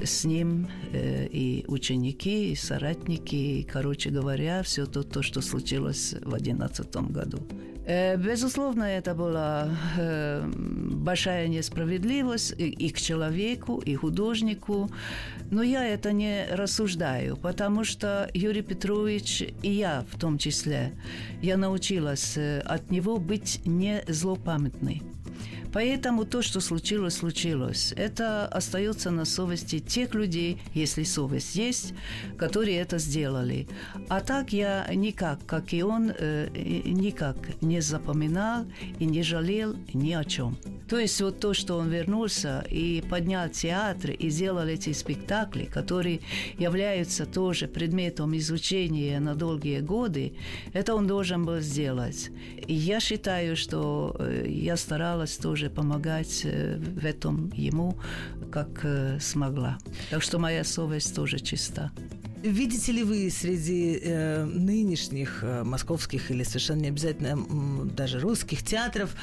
с 0.04 0.24
ним 0.24 0.68
э, 0.92 1.26
и 1.26 1.64
ученики, 1.68 2.52
и 2.52 2.56
соратники, 2.56 3.34
и, 3.34 3.62
короче 3.62 4.10
говоря, 4.10 4.62
все 4.62 4.86
то, 4.86 5.02
то, 5.02 5.22
что 5.22 5.40
случилось 5.40 6.12
в 6.12 6.30
2011 6.30 6.96
году. 7.10 7.38
Э, 7.86 8.16
безусловно, 8.16 8.84
это 8.84 9.14
была 9.14 9.68
э, 9.98 10.46
большая 10.46 11.48
несправедливость 11.48 12.54
и, 12.58 12.90
к 12.90 13.00
человеку, 13.00 13.78
и 13.78 13.94
художнику. 13.94 14.90
Но 15.50 15.62
я 15.62 15.86
это 15.86 16.12
не 16.12 16.46
рассуждаю, 16.50 17.36
потому 17.36 17.84
что 17.84 18.30
Юрий 18.34 18.62
Петрович 18.62 19.42
и 19.62 19.70
я 19.70 20.04
в 20.10 20.18
том 20.18 20.38
числе, 20.38 20.92
я 21.42 21.56
научилась 21.56 22.36
э, 22.36 22.60
от 22.60 22.90
него 22.90 23.16
быть 23.16 23.60
не 23.64 24.02
злопамятной. 24.06 25.02
Поэтому 25.72 26.24
то, 26.24 26.42
что 26.42 26.60
случилось, 26.60 27.14
случилось. 27.14 27.94
Это 27.96 28.46
остается 28.46 29.10
на 29.10 29.24
совести 29.24 29.78
тех 29.78 30.14
людей, 30.14 30.60
если 30.74 31.04
совесть 31.04 31.54
есть, 31.54 31.94
которые 32.36 32.78
это 32.78 32.98
сделали. 32.98 33.68
А 34.08 34.20
так 34.20 34.52
я 34.52 34.86
никак, 34.94 35.44
как 35.46 35.72
и 35.72 35.82
он, 35.82 36.10
э, 36.10 36.48
никак 36.84 37.36
не 37.62 37.80
запоминал 37.80 38.66
и 38.98 39.04
не 39.04 39.22
жалел 39.22 39.76
ни 39.94 40.12
о 40.12 40.24
чем. 40.24 40.56
То 40.88 40.98
есть 40.98 41.20
вот 41.20 41.38
то, 41.38 41.54
что 41.54 41.78
он 41.78 41.88
вернулся 41.88 42.64
и 42.68 43.00
поднял 43.08 43.48
театр 43.48 44.10
и 44.10 44.28
сделал 44.28 44.66
эти 44.66 44.92
спектакли, 44.92 45.66
которые 45.66 46.20
являются 46.58 47.26
тоже 47.26 47.68
предметом 47.68 48.36
изучения 48.36 49.20
на 49.20 49.36
долгие 49.36 49.80
годы, 49.80 50.32
это 50.72 50.96
он 50.96 51.06
должен 51.06 51.44
был 51.46 51.60
сделать. 51.60 52.30
И 52.66 52.74
я 52.74 52.98
считаю, 52.98 53.56
что 53.56 54.16
э, 54.18 54.46
я 54.48 54.76
старалась 54.76 55.36
тоже 55.36 55.59
помогать 55.68 56.42
э, 56.44 56.78
в 56.78 57.04
этом 57.04 57.52
ему, 57.54 57.98
как 58.50 58.84
э, 58.84 59.18
смогла. 59.20 59.78
Так 60.10 60.22
что 60.22 60.38
моя 60.38 60.64
совесть 60.64 61.14
тоже 61.14 61.38
чиста. 61.38 61.90
Видите 62.42 62.92
ли 62.92 63.04
вы 63.04 63.30
среди 63.30 64.00
э, 64.02 64.44
нынешних 64.44 65.40
э, 65.42 65.62
московских 65.62 66.30
или 66.30 66.42
совершенно 66.42 66.80
не 66.80 66.88
обязательно 66.88 67.32
м, 67.32 67.90
даже 67.94 68.18
русских 68.18 68.62
театров 68.62 69.14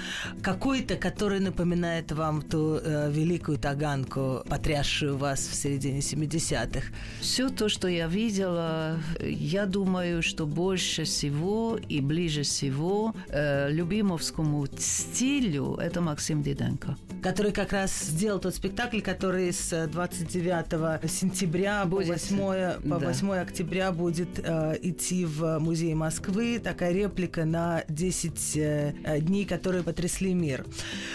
какой-то, 0.44 0.98
который 0.98 1.40
напоминает 1.40 2.12
вам 2.12 2.44
ту 2.44 2.76
э, 2.76 3.12
великую 3.12 3.58
таганку, 3.58 4.44
потрясшую 4.48 5.18
вас 5.18 5.40
в 5.40 5.56
середине 5.56 6.00
70-х? 6.00 6.88
Все 7.20 7.50
то, 7.50 7.70
что 7.70 7.88
я 7.88 8.08
видела, 8.08 9.00
я 9.20 9.66
думаю, 9.66 10.22
что 10.22 10.46
больше 10.46 11.06
всего 11.06 11.80
и 11.90 12.02
ближе 12.02 12.44
всего 12.44 13.16
э, 13.30 13.72
любимовскому 13.72 14.68
стилю 14.78 15.76
это 15.76 16.02
Максим 16.02 16.44
Диденко. 16.44 16.96
Который 17.24 17.52
как 17.52 17.74
раз 17.74 18.00
сделал 18.00 18.40
тот 18.40 18.54
спектакль, 18.54 19.02
который 19.02 19.52
с 19.52 19.88
29 19.88 21.10
сентября 21.10 21.86
Будет, 21.86 22.08
по 22.08 22.14
8, 22.14 22.82
по 22.90 23.07
8 23.08 23.32
октября 23.36 23.94
будет 23.94 24.38
э, 24.38 24.78
идти 24.82 25.24
в 25.24 25.60
музей 25.60 25.94
Москвы. 25.94 26.60
Такая 26.60 26.92
реплика 26.92 27.46
на 27.46 27.86
10 27.88 28.58
э, 28.58 29.20
дней, 29.22 29.46
которые 29.46 29.82
потрясли 29.82 30.34
мир. 30.34 30.66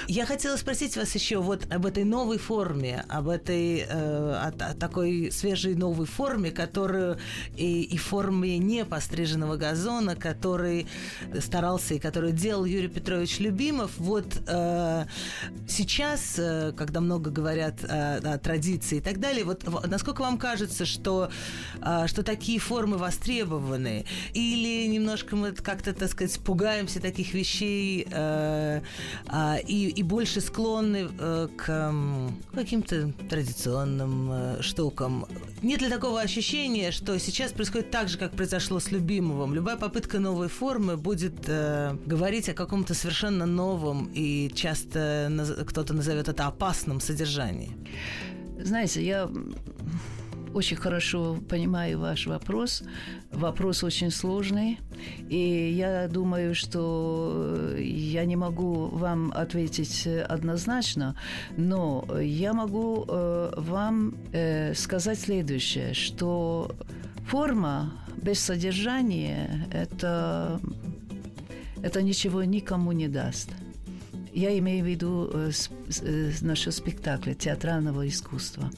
Я 0.08 0.24
хотела 0.24 0.56
спросить 0.56 0.96
вас 0.96 1.14
еще 1.14 1.42
вот 1.42 1.70
об 1.70 1.84
этой 1.84 2.04
новой 2.04 2.38
форме, 2.38 3.04
об 3.10 3.28
этой 3.28 3.80
э, 3.80 3.84
о, 3.90 4.48
о 4.58 4.74
такой 4.74 5.30
свежей 5.30 5.74
новой 5.74 6.06
форме, 6.06 6.50
которую 6.50 7.18
и, 7.58 7.82
и 7.82 7.96
форме 7.98 8.56
не 8.56 8.86
постриженного 8.86 9.56
газона, 9.56 10.16
который 10.16 10.86
старался 11.40 11.92
и 11.92 11.98
который 11.98 12.32
делал 12.32 12.64
Юрий 12.64 12.88
Петрович 12.88 13.38
Любимов. 13.38 13.90
Вот 13.98 14.40
э, 14.46 15.04
сейчас, 15.68 16.38
э, 16.38 16.72
когда 16.74 17.02
много 17.02 17.30
говорят 17.30 17.84
о, 17.84 18.16
о 18.16 18.38
традиции 18.38 18.96
и 18.96 19.02
так 19.02 19.20
далее, 19.20 19.44
вот 19.44 19.62
насколько 19.86 20.22
вам 20.22 20.38
кажется, 20.38 20.86
что 20.86 21.28
что 22.06 22.22
такие 22.22 22.58
формы 22.58 22.96
востребованы, 22.96 24.04
или 24.34 24.86
немножко 24.86 25.36
мы 25.36 25.52
как-то, 25.52 25.92
так 25.92 26.10
сказать, 26.10 26.38
пугаемся 26.40 27.00
таких 27.00 27.34
вещей 27.34 28.06
э, 28.10 28.80
а, 29.26 29.56
и, 29.66 29.88
и 29.88 30.02
больше 30.02 30.40
склонны 30.40 31.08
э, 31.18 31.48
к 31.56 31.94
каким-то 32.54 33.12
традиционным 33.28 34.30
э, 34.32 34.62
штукам. 34.62 35.26
Нет 35.62 35.80
ли 35.80 35.88
такого 35.88 36.20
ощущения, 36.20 36.90
что 36.90 37.18
сейчас 37.18 37.52
происходит 37.52 37.90
так 37.90 38.08
же, 38.08 38.18
как 38.18 38.32
произошло 38.32 38.80
с 38.80 38.90
Любимовым? 38.90 39.54
Любая 39.54 39.76
попытка 39.76 40.18
новой 40.18 40.48
формы 40.48 40.96
будет 40.96 41.48
говорить 42.06 42.48
о 42.48 42.54
каком-то 42.54 42.94
совершенно 42.94 43.46
новом 43.46 44.10
и 44.14 44.50
часто 44.54 45.30
кто-то 45.66 45.94
назовет 45.94 46.28
это 46.28 46.46
опасном 46.46 47.00
содержании. 47.00 47.70
Знаете, 48.58 49.04
я 49.04 49.30
очень 50.54 50.76
хорошо 50.76 51.38
понимаю 51.48 51.98
ваш 51.98 52.26
вопрос. 52.26 52.82
Вопрос 53.30 53.84
очень 53.84 54.10
сложный. 54.10 54.78
И 55.28 55.72
я 55.76 56.08
думаю, 56.08 56.54
что 56.54 57.74
я 57.78 58.24
не 58.24 58.36
могу 58.36 58.86
вам 58.86 59.32
ответить 59.34 60.06
однозначно, 60.06 61.16
но 61.56 62.06
я 62.20 62.52
могу 62.52 63.04
э, 63.08 63.52
вам 63.56 64.14
э, 64.32 64.74
сказать 64.74 65.18
следующее, 65.18 65.94
что 65.94 66.70
форма 67.26 67.92
без 68.22 68.40
содержания 68.40 69.66
это, 69.72 70.60
это 71.82 72.02
ничего 72.02 72.44
никому 72.44 72.92
не 72.92 73.08
даст. 73.08 73.50
Я 74.32 74.56
имею 74.58 74.84
в 74.84 74.88
виду 74.88 75.30
э, 75.32 75.50
э, 76.02 76.32
наши 76.40 76.72
спектакли 76.72 77.34
театрального 77.34 78.08
искусства. 78.08 78.70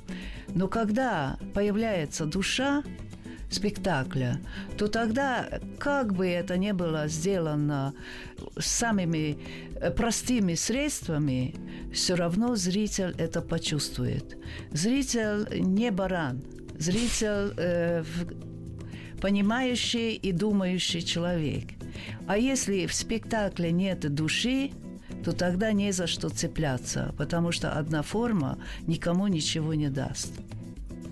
Но 0.55 0.69
когда 0.69 1.37
появляется 1.53 2.27
душа 2.27 2.83
спектакля, 3.51 4.41
то 4.77 4.89
тогда, 4.89 5.49
как 5.79 6.15
бы 6.15 6.27
это 6.27 6.57
ни 6.57 6.73
было 6.73 7.09
сделано 7.09 7.95
самыми 8.59 9.39
э, 9.77 9.91
простыми 9.91 10.55
средствами, 10.55 11.55
все 11.93 12.15
равно 12.15 12.57
зритель 12.57 13.15
это 13.19 13.41
почувствует. 13.41 14.37
Зритель 14.73 15.47
не 15.61 15.91
баран, 15.91 16.43
зритель 16.79 17.53
э, 17.57 18.05
понимающий 19.21 20.15
и 20.15 20.33
думающий 20.33 21.03
человек. 21.03 21.71
А 22.27 22.37
если 22.39 22.87
в 22.87 22.95
спектакле 22.95 23.71
нет 23.71 24.01
души, 24.15 24.71
то 25.25 25.33
тогда 25.33 25.72
не 25.72 25.93
за 25.93 26.07
что 26.07 26.29
цепляться, 26.29 27.14
потому 27.16 27.51
что 27.51 27.72
одна 27.72 28.03
форма 28.03 28.59
никому 28.87 29.27
ничего 29.27 29.75
не 29.75 29.89
даст. 29.89 30.33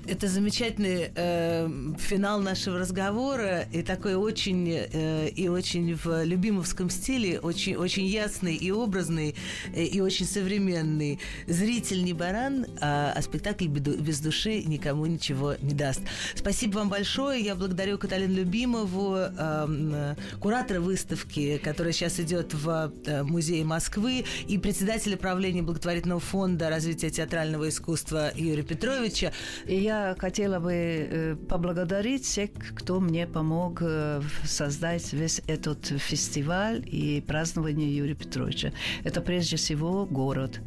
Это 0.04 0.26
замечательный 0.26 1.12
э, 1.14 1.68
финал 1.98 2.40
нашего 2.40 2.78
разговора 2.78 3.66
и 3.72 3.82
такой 3.82 4.16
очень 4.16 4.68
э, 4.68 5.28
и 5.28 5.46
очень 5.46 5.94
в 5.94 6.24
любимовском 6.24 6.90
стиле, 6.90 7.38
очень 7.38 7.76
очень 7.76 8.06
ясный 8.06 8.56
и 8.56 8.72
образный 8.72 9.36
э, 9.72 9.84
и 9.84 10.00
очень 10.00 10.26
современный. 10.26 11.20
Зритель 11.46 12.02
не 12.02 12.14
баран, 12.14 12.66
а, 12.80 13.12
а 13.14 13.22
спектакль 13.22 13.66
без 13.66 14.18
души 14.18 14.64
никому 14.64 15.06
ничего 15.06 15.54
не 15.62 15.72
даст. 15.72 16.00
Спасибо 16.34 16.78
вам 16.78 16.88
большое. 16.88 17.40
Я 17.40 17.54
благодарю 17.54 17.96
Каталину 17.96 18.34
Любимову, 18.34 19.14
э, 19.16 20.14
куратора 20.40 20.80
выставки, 20.80 21.58
которая 21.58 21.92
сейчас 21.92 22.18
идет 22.18 22.54
в 22.54 22.92
э, 23.06 23.22
музее 23.22 23.64
Москвы, 23.64 24.24
и 24.48 24.58
председателя 24.58 25.16
правления 25.16 25.62
благотворительного 25.62 26.20
фонда 26.20 26.70
развития 26.70 27.10
театрального 27.10 27.68
искусства 27.68 28.32
Юрия 28.34 28.64
Петровича. 28.64 29.32
И 29.66 29.76
я 29.76 29.91
я 29.92 30.16
хотела 30.18 30.58
бы 30.58 30.72
э, 30.72 31.36
поблагодарить 31.48 32.24
всех, 32.24 32.50
кто 32.76 33.00
мне 33.00 33.26
помог 33.26 33.78
э, 33.82 34.22
создать 34.44 35.12
весь 35.12 35.42
этот 35.46 35.86
фестиваль 35.86 36.82
и 36.86 37.20
празднование 37.20 37.94
Юрия 37.94 38.14
Петровича. 38.14 38.72
Это 39.04 39.20
прежде 39.20 39.56
всего 39.56 40.06
город 40.06 40.60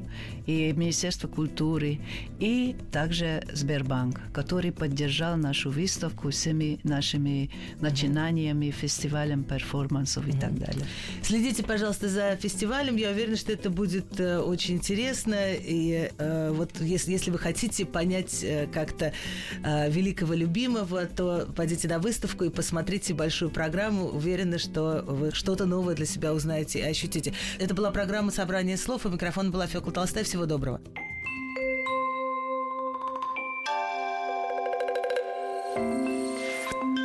и 0.45 0.71
Министерство 0.73 1.27
культуры, 1.27 1.99
и 2.39 2.75
также 2.91 3.43
Сбербанк, 3.53 4.21
который 4.33 4.71
поддержал 4.71 5.37
нашу 5.37 5.71
выставку 5.71 6.29
всеми 6.29 6.79
нашими 6.83 7.49
начинаниями, 7.81 8.71
фестивалем 8.71 9.43
перформансов 9.43 10.27
и 10.27 10.33
так 10.33 10.57
далее. 10.59 10.85
Следите, 11.23 11.63
пожалуйста, 11.63 12.09
за 12.09 12.35
фестивалем. 12.35 12.95
Я 12.95 13.09
уверена, 13.09 13.37
что 13.37 13.51
это 13.51 13.69
будет 13.69 14.19
э, 14.19 14.39
очень 14.39 14.75
интересно. 14.75 15.53
И 15.53 16.11
э, 16.17 16.51
вот 16.51 16.79
если, 16.79 17.11
если 17.11 17.31
вы 17.31 17.39
хотите 17.39 17.85
понять 17.85 18.43
э, 18.43 18.67
как-то 18.71 19.13
э, 19.63 19.89
великого 19.89 20.33
любимого, 20.33 21.05
то 21.05 21.47
пойдите 21.55 21.87
на 21.87 21.99
выставку 21.99 22.43
и 22.45 22.49
посмотрите 22.49 23.13
большую 23.13 23.51
программу. 23.51 24.07
Уверена, 24.07 24.57
что 24.57 25.03
вы 25.05 25.31
что-то 25.31 25.65
новое 25.65 25.95
для 25.95 26.05
себя 26.05 26.33
узнаете 26.33 26.79
и 26.79 26.83
ощутите. 26.83 27.33
Это 27.59 27.73
была 27.73 27.91
программа 27.91 28.31
«Собрание 28.31 28.77
слов», 28.77 29.05
и 29.05 29.09
микрофон 29.09 29.51
была 29.51 29.67
Фёкла 29.67 29.91
Толстая. 29.91 30.23
Всего 30.23 30.45
доброго. 30.45 30.81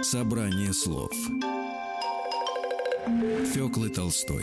Собрание 0.02 0.72
слов 0.72 1.12
Фёклы 3.54 3.90
Толстой 3.90 4.42